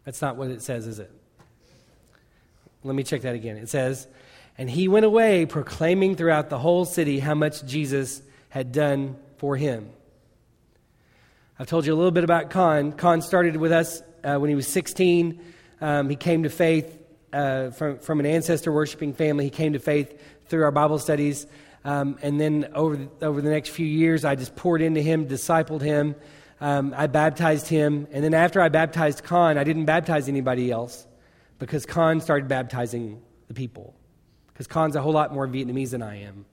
That's 0.04 0.20
not 0.20 0.35
what 0.35 0.50
it 0.50 0.61
says, 0.61 0.88
is 0.88 0.98
it? 0.98 1.12
Let 2.83 2.96
me 2.96 3.04
check 3.04 3.22
that 3.22 3.37
again. 3.37 3.59
It 3.59 3.68
says, 3.68 4.09
And 4.59 4.68
he 4.68 4.88
went 4.88 5.07
away 5.07 5.46
proclaiming 5.46 6.16
throughout 6.16 6.50
the 6.50 6.59
whole 6.59 6.85
city 6.85 7.20
how 7.20 7.37
much 7.37 7.64
Jesus 7.64 8.22
had 8.48 8.72
done 8.72 9.18
for 9.37 9.57
him. 9.57 9.90
I've 11.59 11.66
told 11.66 11.87
you 11.87 11.94
a 11.94 11.97
little 11.97 12.11
bit 12.11 12.25
about 12.25 12.51
Khan. 12.51 12.92
Khan 12.92 13.23
started 13.23 13.57
with 13.57 13.73
us 13.73 14.03
uh, 14.23 14.37
when 14.37 14.49
he 14.49 14.57
was 14.57 14.68
16. 14.68 15.40
Um, 15.81 16.09
he 16.09 16.16
came 16.16 16.42
to 16.44 16.51
faith 16.51 16.99
uh, 17.33 17.71
from, 17.71 17.99
from 17.99 18.21
an 18.21 18.27
ancestor 18.27 18.73
worshiping 18.73 19.12
family. 19.12 19.44
He 19.44 19.51
came 19.51 19.73
to 19.73 19.79
faith 19.79 20.21
through 20.47 20.64
our 20.64 20.71
Bible 20.71 20.99
studies. 20.99 21.47
Um, 21.85 22.18
and 22.23 22.40
then 22.40 22.71
over 22.75 22.97
the, 22.97 23.09
over 23.27 23.40
the 23.40 23.51
next 23.51 23.71
few 23.71 23.87
years, 23.87 24.25
I 24.25 24.35
just 24.35 24.57
poured 24.57 24.83
into 24.83 25.01
him, 25.01 25.27
discipled 25.27 25.81
him 25.83 26.14
um, 26.61 26.94
I 26.97 27.07
baptized 27.07 27.68
him. 27.68 28.09
And 28.11 28.25
then 28.25 28.35
after 28.35 28.61
I 28.61 28.68
baptized 28.68 29.25
Khan, 29.25 29.59
I 29.59 29.64
didn't 29.64 29.85
baptize 29.85 30.29
anybody 30.29 30.71
else 30.71 31.07
because 31.59 31.87
Khan 31.87 32.21
started 32.21 32.49
baptizing 32.49 33.23
the 33.49 33.55
people. 33.55 33.94
because 34.49 34.66
Khan's 34.66 34.97
a 34.97 35.01
whole 35.01 35.12
lot 35.12 35.33
more 35.33 35.47
Vietnamese 35.47 35.90
than 35.90 36.03
I 36.03 36.23
am. 36.23 36.44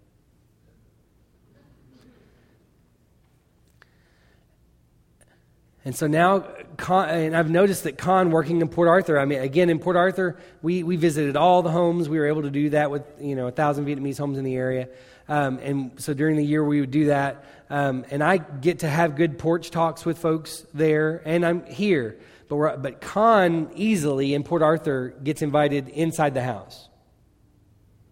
And 5.86 5.96
so 5.96 6.08
now, 6.08 6.40
Khan, 6.78 7.10
and 7.10 7.38
I've 7.38 7.52
noticed 7.52 7.84
that 7.84 7.96
Khan 7.96 8.32
working 8.32 8.60
in 8.60 8.68
Port 8.68 8.88
Arthur, 8.88 9.20
I 9.20 9.26
mean, 9.26 9.40
again, 9.40 9.70
in 9.70 9.78
Port 9.78 9.96
Arthur, 9.96 10.36
we, 10.64 10.82
we 10.82 10.96
visited 10.96 11.38
all 11.38 11.62
the 11.62 11.70
homes. 11.70 12.10
We 12.10 12.18
were 12.18 12.26
able 12.26 12.42
to 12.42 12.50
do 12.50 12.72
that 12.72 12.90
with, 12.90 13.04
you 13.22 13.36
know, 13.36 13.46
a 13.46 13.52
thousand 13.52 13.86
Vietnamese 13.86 14.18
homes 14.18 14.40
in 14.40 14.44
the 14.44 14.56
area. 14.56 14.90
Um, 15.30 15.60
and 15.60 15.92
so 16.02 16.16
during 16.16 16.38
the 16.38 16.44
year, 16.44 16.64
we 16.64 16.82
would 16.82 16.90
do 16.90 17.06
that. 17.06 17.46
Um, 17.70 18.04
and 18.10 18.24
I 18.24 18.38
get 18.38 18.80
to 18.80 18.90
have 18.90 19.16
good 19.16 19.38
porch 19.38 19.70
talks 19.70 20.06
with 20.06 20.18
folks 20.18 20.66
there, 20.74 21.22
and 21.24 21.46
I'm 21.46 21.64
here. 21.68 22.18
But, 22.50 22.82
but 22.82 23.00
Khan 23.00 23.70
easily 23.76 24.34
in 24.34 24.44
Port 24.44 24.64
Arthur 24.64 25.10
gets 25.24 25.44
invited 25.44 25.88
inside 25.90 26.34
the 26.34 26.44
house. 26.44 26.90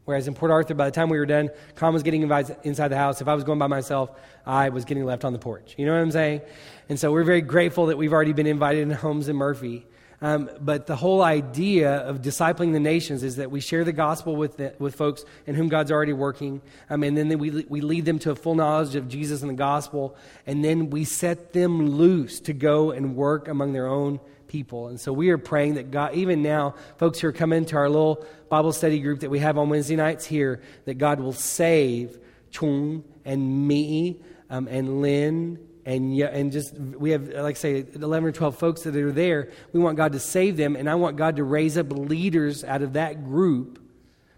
Whereas 0.05 0.27
in 0.27 0.33
Port 0.33 0.51
Arthur, 0.51 0.73
by 0.73 0.85
the 0.85 0.91
time 0.91 1.09
we 1.09 1.17
were 1.17 1.25
done, 1.25 1.49
Khan 1.75 1.93
was 1.93 2.03
getting 2.03 2.23
invited 2.23 2.57
inside 2.63 2.89
the 2.89 2.97
house. 2.97 3.21
If 3.21 3.27
I 3.27 3.35
was 3.35 3.43
going 3.43 3.59
by 3.59 3.67
myself, 3.67 4.11
I 4.45 4.69
was 4.69 4.83
getting 4.83 5.05
left 5.05 5.23
on 5.23 5.31
the 5.31 5.39
porch. 5.39 5.75
You 5.77 5.85
know 5.85 5.93
what 5.93 6.01
I'm 6.01 6.11
saying? 6.11 6.41
And 6.89 6.99
so 6.99 7.11
we're 7.11 7.23
very 7.23 7.41
grateful 7.41 7.85
that 7.85 7.97
we've 7.97 8.11
already 8.11 8.33
been 8.33 8.47
invited 8.47 8.81
in 8.81 8.91
homes 8.91 9.29
in 9.29 9.37
Murphy. 9.37 9.85
Um, 10.21 10.49
but 10.61 10.87
the 10.87 10.95
whole 10.95 11.21
idea 11.21 11.97
of 11.97 12.21
discipling 12.21 12.71
the 12.71 12.79
nations 12.79 13.23
is 13.23 13.35
that 13.37 13.51
we 13.51 13.59
share 13.59 13.83
the 13.83 13.91
gospel 13.91 14.37
with, 14.37 14.55
the, 14.55 14.73
with 14.79 14.95
folks 14.95 15.25
in 15.45 15.55
whom 15.55 15.67
God's 15.67 15.91
already 15.91 16.13
working. 16.13 16.61
Um, 16.89 17.03
and 17.03 17.17
then 17.17 17.37
we, 17.39 17.65
we 17.67 17.81
lead 17.81 18.05
them 18.05 18.19
to 18.19 18.31
a 18.31 18.35
full 18.35 18.55
knowledge 18.55 18.95
of 18.95 19.09
Jesus 19.09 19.41
and 19.41 19.49
the 19.49 19.55
gospel. 19.55 20.15
And 20.47 20.63
then 20.63 20.89
we 20.89 21.03
set 21.03 21.51
them 21.51 21.89
loose 21.97 22.39
to 22.41 22.53
go 22.53 22.91
and 22.91 23.17
work 23.17 23.49
among 23.49 23.73
their 23.73 23.87
own 23.87 24.21
people. 24.53 24.87
And 24.87 25.01
so 25.01 25.11
we 25.11 25.31
are 25.31 25.39
praying 25.39 25.73
that 25.73 25.89
God, 25.89 26.13
even 26.13 26.43
now, 26.43 26.75
folks 26.97 27.19
who 27.19 27.27
are 27.27 27.31
coming 27.33 27.65
to 27.65 27.75
our 27.75 27.89
little 27.89 28.23
Bible 28.49 28.71
study 28.71 28.99
group 28.99 29.21
that 29.21 29.31
we 29.31 29.39
have 29.39 29.57
on 29.57 29.67
Wednesday 29.67 29.95
nights 29.95 30.27
here, 30.27 30.61
that 30.85 30.99
God 30.99 31.19
will 31.19 31.33
save 31.33 32.19
Chung 32.51 33.03
and 33.25 33.67
me 33.67 34.21
um, 34.51 34.67
and 34.67 35.01
Lynn 35.01 35.57
and 35.87 36.17
and 36.19 36.51
just 36.51 36.75
we 36.75 37.09
have 37.11 37.27
like 37.29 37.55
I 37.55 37.59
say 37.59 37.85
11 37.95 38.29
or 38.29 38.31
12 38.31 38.55
folks 38.55 38.83
that 38.83 38.95
are 38.95 39.11
there. 39.11 39.49
We 39.73 39.79
want 39.79 39.97
god 39.97 40.11
to 40.13 40.19
save 40.19 40.55
them 40.55 40.77
and 40.77 40.89
i 40.89 40.95
want 40.95 41.17
god 41.17 41.35
to 41.35 41.43
raise 41.43 41.77
up 41.77 41.91
leaders 41.91 42.63
out 42.63 42.81
of 42.83 42.93
that 42.93 43.25
group 43.25 43.79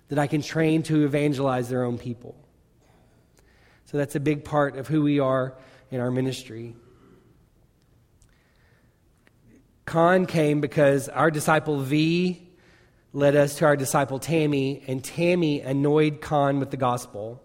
that 0.08 0.18
i 0.18 0.26
can 0.26 0.42
train 0.42 0.82
to 0.84 1.06
evangelize 1.06 1.70
their 1.70 1.84
own 1.84 2.00
people. 2.00 2.36
So 3.84 3.98
that's 3.98 4.16
a 4.16 4.20
big 4.20 4.44
part 4.46 4.78
of 4.78 4.88
who 4.88 5.04
we 5.04 5.20
are 5.20 5.54
in 5.92 6.00
our 6.00 6.10
ministry 6.10 6.74
Khan 9.86 10.26
came 10.26 10.62
because 10.62 11.10
our 11.10 11.30
disciple 11.30 11.80
V 11.80 12.42
led 13.14 13.36
us 13.36 13.56
to 13.56 13.66
our 13.66 13.78
disciple 13.78 14.20
Tammy, 14.20 14.84
and 14.88 15.04
Tammy 15.04 15.62
annoyed 15.62 16.22
Khan 16.22 16.60
with 16.60 16.72
the 16.72 16.78
gospel. 16.78 17.42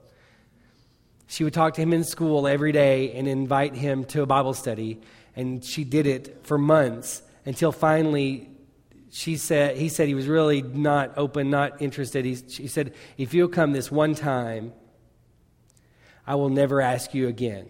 She 1.27 1.45
would 1.45 1.55
talk 1.55 1.75
to 1.75 1.81
him 1.81 1.93
in 1.93 2.03
school 2.03 2.49
every 2.49 2.73
day 2.73 3.13
and 3.13 3.29
invite 3.29 3.75
him 3.75 4.05
to 4.07 4.23
a 4.23 4.27
Bible 4.27 4.55
study, 4.55 5.01
and 5.37 5.65
she 5.65 5.85
did 5.85 6.07
it 6.07 6.45
for 6.45 6.59
months 6.59 7.23
until 7.45 7.73
finally 7.73 8.49
she 9.13 9.37
said 9.37 9.77
he 9.77 9.89
said 9.89 10.09
he 10.09 10.15
was 10.15 10.27
really 10.27 10.63
not 10.63 11.17
open, 11.17 11.51
not 11.51 11.83
interested. 11.83 12.25
He, 12.25 12.37
she 12.49 12.67
said, 12.69 12.95
"If 13.17 13.35
you'll 13.35 13.49
come 13.49 13.73
this 13.73 13.91
one 13.91 14.15
time, 14.15 14.73
I 16.27 16.37
will 16.37 16.49
never 16.49 16.81
ask 16.81 17.13
you 17.13 17.29
again." 17.29 17.69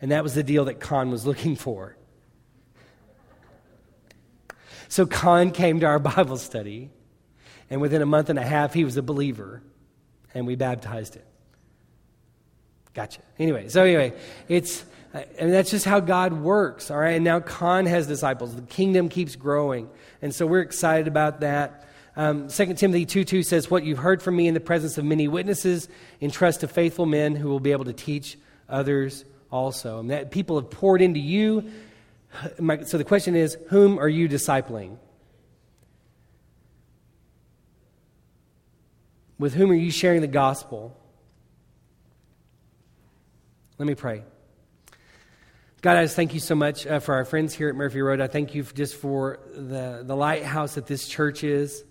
And 0.00 0.10
that 0.12 0.22
was 0.22 0.34
the 0.34 0.42
deal 0.42 0.66
that 0.66 0.80
Khan 0.80 1.10
was 1.10 1.26
looking 1.26 1.56
for. 1.56 1.96
So 4.90 5.06
Khan 5.06 5.52
came 5.52 5.80
to 5.80 5.86
our 5.86 5.98
Bible 6.16 6.36
study, 6.36 6.90
and 7.70 7.80
within 7.80 8.02
a 8.02 8.06
month 8.06 8.28
and 8.28 8.38
a 8.38 8.44
half, 8.44 8.74
he 8.74 8.84
was 8.84 8.98
a 8.98 9.02
believer, 9.02 9.62
and 10.34 10.46
we 10.46 10.56
baptized 10.56 11.14
him. 11.14 11.22
Gotcha. 12.92 13.22
Anyway, 13.38 13.68
so 13.68 13.84
anyway, 13.84 14.12
it's 14.48 14.84
and 15.12 15.52
that's 15.52 15.70
just 15.70 15.84
how 15.84 16.00
God 16.00 16.32
works, 16.32 16.90
all 16.90 16.98
right? 16.98 17.14
And 17.14 17.24
now 17.24 17.40
Khan 17.40 17.86
has 17.86 18.06
disciples. 18.06 18.54
The 18.54 18.62
kingdom 18.62 19.08
keeps 19.08 19.34
growing. 19.34 19.88
And 20.22 20.32
so 20.32 20.46
we're 20.46 20.60
excited 20.60 21.08
about 21.08 21.40
that. 21.40 21.84
Um, 22.16 22.48
2 22.48 22.74
Timothy 22.74 23.06
2 23.06 23.24
2 23.24 23.42
says, 23.42 23.70
What 23.70 23.84
you've 23.84 23.98
heard 23.98 24.22
from 24.22 24.36
me 24.36 24.46
in 24.46 24.54
the 24.54 24.60
presence 24.60 24.98
of 24.98 25.04
many 25.04 25.26
witnesses, 25.26 25.88
entrust 26.20 26.60
to 26.60 26.68
faithful 26.68 27.06
men 27.06 27.34
who 27.34 27.48
will 27.48 27.60
be 27.60 27.72
able 27.72 27.86
to 27.86 27.92
teach 27.92 28.38
others 28.68 29.24
also. 29.50 29.98
And 29.98 30.10
that 30.10 30.30
people 30.30 30.60
have 30.60 30.70
poured 30.70 31.02
into 31.02 31.20
you 31.20 31.70
so 32.84 32.98
the 32.98 33.04
question 33.04 33.34
is 33.34 33.56
whom 33.68 33.98
are 33.98 34.08
you 34.08 34.28
discipling? 34.28 34.98
With 39.38 39.54
whom 39.54 39.70
are 39.70 39.74
you 39.74 39.90
sharing 39.90 40.20
the 40.20 40.26
gospel? 40.26 40.96
Let 43.78 43.86
me 43.86 43.94
pray. 43.94 44.22
God, 45.80 45.96
I 45.96 46.04
just 46.04 46.14
thank 46.14 46.34
you 46.34 46.40
so 46.40 46.54
much 46.54 46.86
uh, 46.86 47.00
for 47.00 47.14
our 47.14 47.24
friends 47.24 47.54
here 47.54 47.70
at 47.70 47.74
Murphy 47.74 48.02
Road. 48.02 48.20
I 48.20 48.26
thank 48.26 48.54
you 48.54 48.62
just 48.62 48.96
for 48.96 49.40
the, 49.54 50.02
the 50.04 50.14
lighthouse 50.14 50.74
that 50.74 50.86
this 50.86 51.08
church 51.08 51.42
is. 51.42 51.82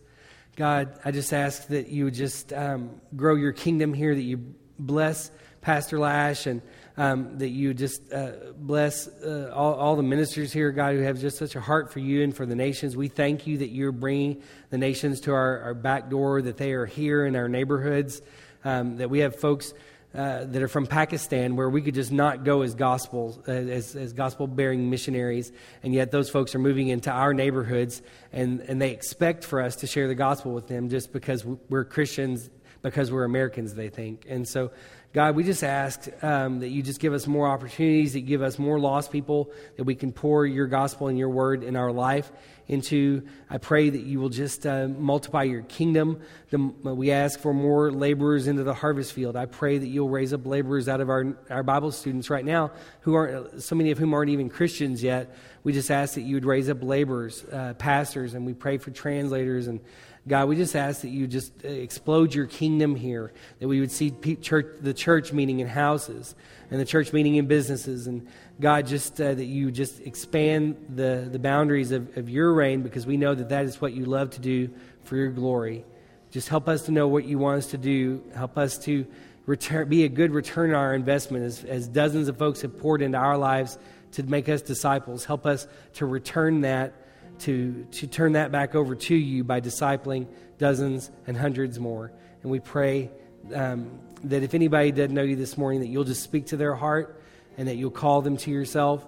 God, 0.55 0.99
I 1.03 1.09
just 1.09 1.33
ask 1.33 1.65
that 1.69 1.87
you 1.87 2.05
would 2.05 2.13
just 2.13 2.53
um, 2.53 3.01
grow 3.15 3.33
your 3.33 3.51
kingdom 3.51 3.95
here, 3.95 4.13
that 4.13 4.21
you 4.21 4.53
bless 4.77 5.31
Pastor 5.61 5.97
Lash 5.97 6.45
and 6.45 6.61
um, 6.99 7.37
that 7.37 7.47
you 7.47 7.73
just 7.73 8.11
uh, 8.11 8.31
bless 8.57 9.07
uh, 9.07 9.53
all, 9.55 9.73
all, 9.75 9.95
the 9.95 10.03
ministers 10.03 10.51
here, 10.51 10.69
God, 10.73 10.95
who 10.95 11.01
have 11.01 11.17
just 11.17 11.37
such 11.37 11.55
a 11.55 11.61
heart 11.61 11.93
for 11.93 11.99
you 11.99 12.23
and 12.23 12.35
for 12.35 12.45
the 12.45 12.57
nations. 12.57 12.97
We 12.97 13.07
thank 13.07 13.47
you 13.47 13.59
that 13.59 13.69
you're 13.69 13.93
bringing 13.93 14.43
the 14.69 14.77
nations 14.77 15.21
to 15.21 15.31
our, 15.31 15.61
our 15.61 15.73
back 15.73 16.09
door, 16.09 16.41
that 16.41 16.57
they 16.57 16.73
are 16.73 16.85
here 16.85 17.25
in 17.25 17.37
our 17.37 17.47
neighborhoods, 17.47 18.21
um, 18.65 18.97
that 18.97 19.09
we 19.09 19.19
have 19.19 19.35
folks. 19.35 19.73
Uh, 20.11 20.43
that 20.45 20.63
are 20.63 20.67
from 20.67 20.87
Pakistan, 20.87 21.55
where 21.55 21.69
we 21.69 21.83
could 21.83 21.93
just 21.93 22.11
not 22.11 22.43
go 22.43 22.63
as 22.63 22.73
gospel 22.73 23.43
uh, 23.47 23.51
as, 23.51 23.95
as 23.95 24.11
gospel 24.11 24.47
bearing 24.47 24.89
missionaries, 24.89 25.51
and 25.83 25.93
yet 25.93 26.09
those 26.09 26.31
folks 26.31 26.55
are 26.55 26.59
moving 26.59 26.87
into 26.87 27.11
our 27.11 27.31
neighborhoods, 27.31 28.01
and, 28.33 28.59
and 28.61 28.81
they 28.81 28.89
expect 28.89 29.43
for 29.43 29.61
us 29.61 29.75
to 29.75 29.85
share 29.85 30.07
the 30.07 30.15
gospel 30.15 30.51
with 30.51 30.67
them 30.67 30.89
just 30.89 31.13
because 31.13 31.45
we're 31.45 31.85
Christians, 31.85 32.49
because 32.81 33.11
we're 33.11 33.23
Americans, 33.23 33.75
they 33.75 33.89
think. 33.89 34.25
And 34.27 34.47
so, 34.47 34.71
God, 35.11 35.35
we 35.35 35.43
just 35.43 35.63
ask 35.63 36.07
um, 36.23 36.59
that 36.59 36.67
you 36.69 36.83
just 36.83 36.99
give 36.99 37.13
us 37.13 37.25
more 37.25 37.47
opportunities, 37.47 38.13
that 38.13 38.19
you 38.19 38.27
give 38.27 38.43
us 38.43 38.59
more 38.59 38.79
lost 38.79 39.11
people, 39.11 39.51
that 39.75 39.83
we 39.83 39.95
can 39.95 40.11
pour 40.11 40.45
your 40.45 40.67
gospel 40.67 41.07
and 41.07 41.17
your 41.17 41.29
word 41.29 41.63
in 41.63 41.75
our 41.75 41.91
life 41.91 42.31
into. 42.67 43.23
I 43.49 43.57
pray 43.57 43.89
that 43.89 44.03
you 44.03 44.19
will 44.19 44.29
just 44.29 44.67
uh, 44.67 44.87
multiply 44.87 45.43
your 45.43 45.63
kingdom. 45.63 46.21
The, 46.51 46.59
we 46.59 47.09
ask 47.09 47.39
for 47.39 47.55
more 47.55 47.91
laborers 47.91 48.45
into 48.45 48.63
the 48.63 48.75
harvest 48.75 49.13
field. 49.13 49.35
I 49.35 49.47
pray 49.47 49.79
that 49.79 49.87
you'll 49.87 50.09
raise 50.09 50.31
up 50.31 50.45
laborers 50.45 50.87
out 50.87 51.01
of 51.01 51.09
our, 51.09 51.35
our 51.49 51.63
Bible 51.63 51.91
students 51.91 52.29
right 52.29 52.45
now, 52.45 52.69
who 53.01 53.15
aren't, 53.15 53.63
so 53.63 53.73
many 53.73 53.89
of 53.89 53.97
whom 53.97 54.13
aren't 54.13 54.29
even 54.29 54.47
Christians 54.47 55.01
yet. 55.01 55.35
We 55.63 55.73
just 55.73 55.89
ask 55.89 56.13
that 56.13 56.21
you 56.21 56.35
would 56.35 56.45
raise 56.45 56.69
up 56.69 56.83
laborers, 56.83 57.43
uh, 57.51 57.73
pastors, 57.79 58.35
and 58.35 58.45
we 58.45 58.53
pray 58.53 58.77
for 58.77 58.91
translators 58.91 59.65
and 59.65 59.79
God, 60.27 60.47
we 60.47 60.55
just 60.55 60.75
ask 60.75 61.01
that 61.01 61.09
you 61.09 61.27
just 61.27 61.53
uh, 61.63 61.67
explode 61.67 62.33
your 62.33 62.45
kingdom 62.45 62.95
here, 62.95 63.31
that 63.59 63.67
we 63.67 63.79
would 63.79 63.91
see 63.91 64.11
church, 64.41 64.67
the 64.81 64.93
church 64.93 65.33
meeting 65.33 65.59
in 65.59 65.67
houses 65.67 66.35
and 66.69 66.79
the 66.79 66.85
church 66.85 67.13
meeting 67.13 67.35
in 67.35 67.47
businesses. 67.47 68.07
And 68.07 68.27
God, 68.59 68.85
just 68.85 69.19
uh, 69.19 69.33
that 69.33 69.45
you 69.45 69.71
just 69.71 69.99
expand 70.01 70.93
the, 70.95 71.27
the 71.31 71.39
boundaries 71.39 71.91
of, 71.91 72.15
of 72.17 72.29
your 72.29 72.53
reign 72.53 72.81
because 72.81 73.07
we 73.07 73.17
know 73.17 73.33
that 73.33 73.49
that 73.49 73.65
is 73.65 73.81
what 73.81 73.93
you 73.93 74.05
love 74.05 74.31
to 74.31 74.41
do 74.41 74.69
for 75.03 75.15
your 75.15 75.31
glory. 75.31 75.85
Just 76.31 76.49
help 76.49 76.67
us 76.67 76.83
to 76.83 76.91
know 76.91 77.07
what 77.07 77.25
you 77.25 77.39
want 77.39 77.59
us 77.59 77.67
to 77.71 77.77
do. 77.77 78.21
Help 78.35 78.57
us 78.57 78.77
to 78.79 79.07
return, 79.45 79.89
be 79.89 80.03
a 80.03 80.09
good 80.09 80.31
return 80.31 80.71
on 80.71 80.75
our 80.75 80.93
investment 80.93 81.43
as, 81.43 81.63
as 81.63 81.87
dozens 81.87 82.27
of 82.27 82.37
folks 82.37 82.61
have 82.61 82.77
poured 82.77 83.01
into 83.01 83.17
our 83.17 83.37
lives 83.37 83.79
to 84.11 84.23
make 84.23 84.47
us 84.47 84.61
disciples. 84.61 85.25
Help 85.25 85.45
us 85.45 85.67
to 85.93 86.05
return 86.05 86.61
that 86.61 86.93
to, 87.39 87.85
to 87.91 88.07
turn 88.07 88.33
that 88.33 88.51
back 88.51 88.75
over 88.75 88.95
to 88.95 89.15
you 89.15 89.43
by 89.43 89.61
discipling 89.61 90.27
dozens 90.57 91.09
and 91.27 91.37
hundreds 91.37 91.79
more. 91.79 92.11
And 92.41 92.51
we 92.51 92.59
pray 92.59 93.11
um, 93.53 93.99
that 94.25 94.43
if 94.43 94.53
anybody 94.53 94.91
doesn't 94.91 95.13
know 95.13 95.23
you 95.23 95.35
this 95.35 95.57
morning, 95.57 95.81
that 95.81 95.87
you'll 95.87 96.03
just 96.03 96.23
speak 96.23 96.47
to 96.47 96.57
their 96.57 96.75
heart 96.75 97.21
and 97.57 97.67
that 97.67 97.75
you'll 97.75 97.91
call 97.91 98.21
them 98.21 98.37
to 98.37 98.51
yourself 98.51 99.05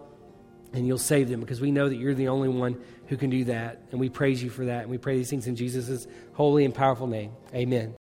and 0.74 0.88
you'll 0.88 0.98
save 0.98 1.30
them 1.30 1.40
because 1.40 1.62
we 1.62 1.72
know 1.72 1.90
that 1.90 1.96
you're 1.96 2.14
the 2.14 2.30
only 2.30 2.50
one 2.50 2.80
who 3.08 3.18
can 3.18 3.30
do 3.30 3.46
that. 3.46 3.82
And 3.92 4.00
we 4.00 4.10
praise 4.10 4.42
you 4.42 4.50
for 4.50 4.66
that. 4.66 4.84
And 4.84 4.90
we 4.90 4.98
pray 4.98 5.18
these 5.18 5.30
things 5.30 5.48
in 5.48 5.56
Jesus' 5.56 6.08
holy 6.34 6.66
and 6.66 6.74
powerful 6.74 7.08
name. 7.08 7.32
Amen. 7.54 7.96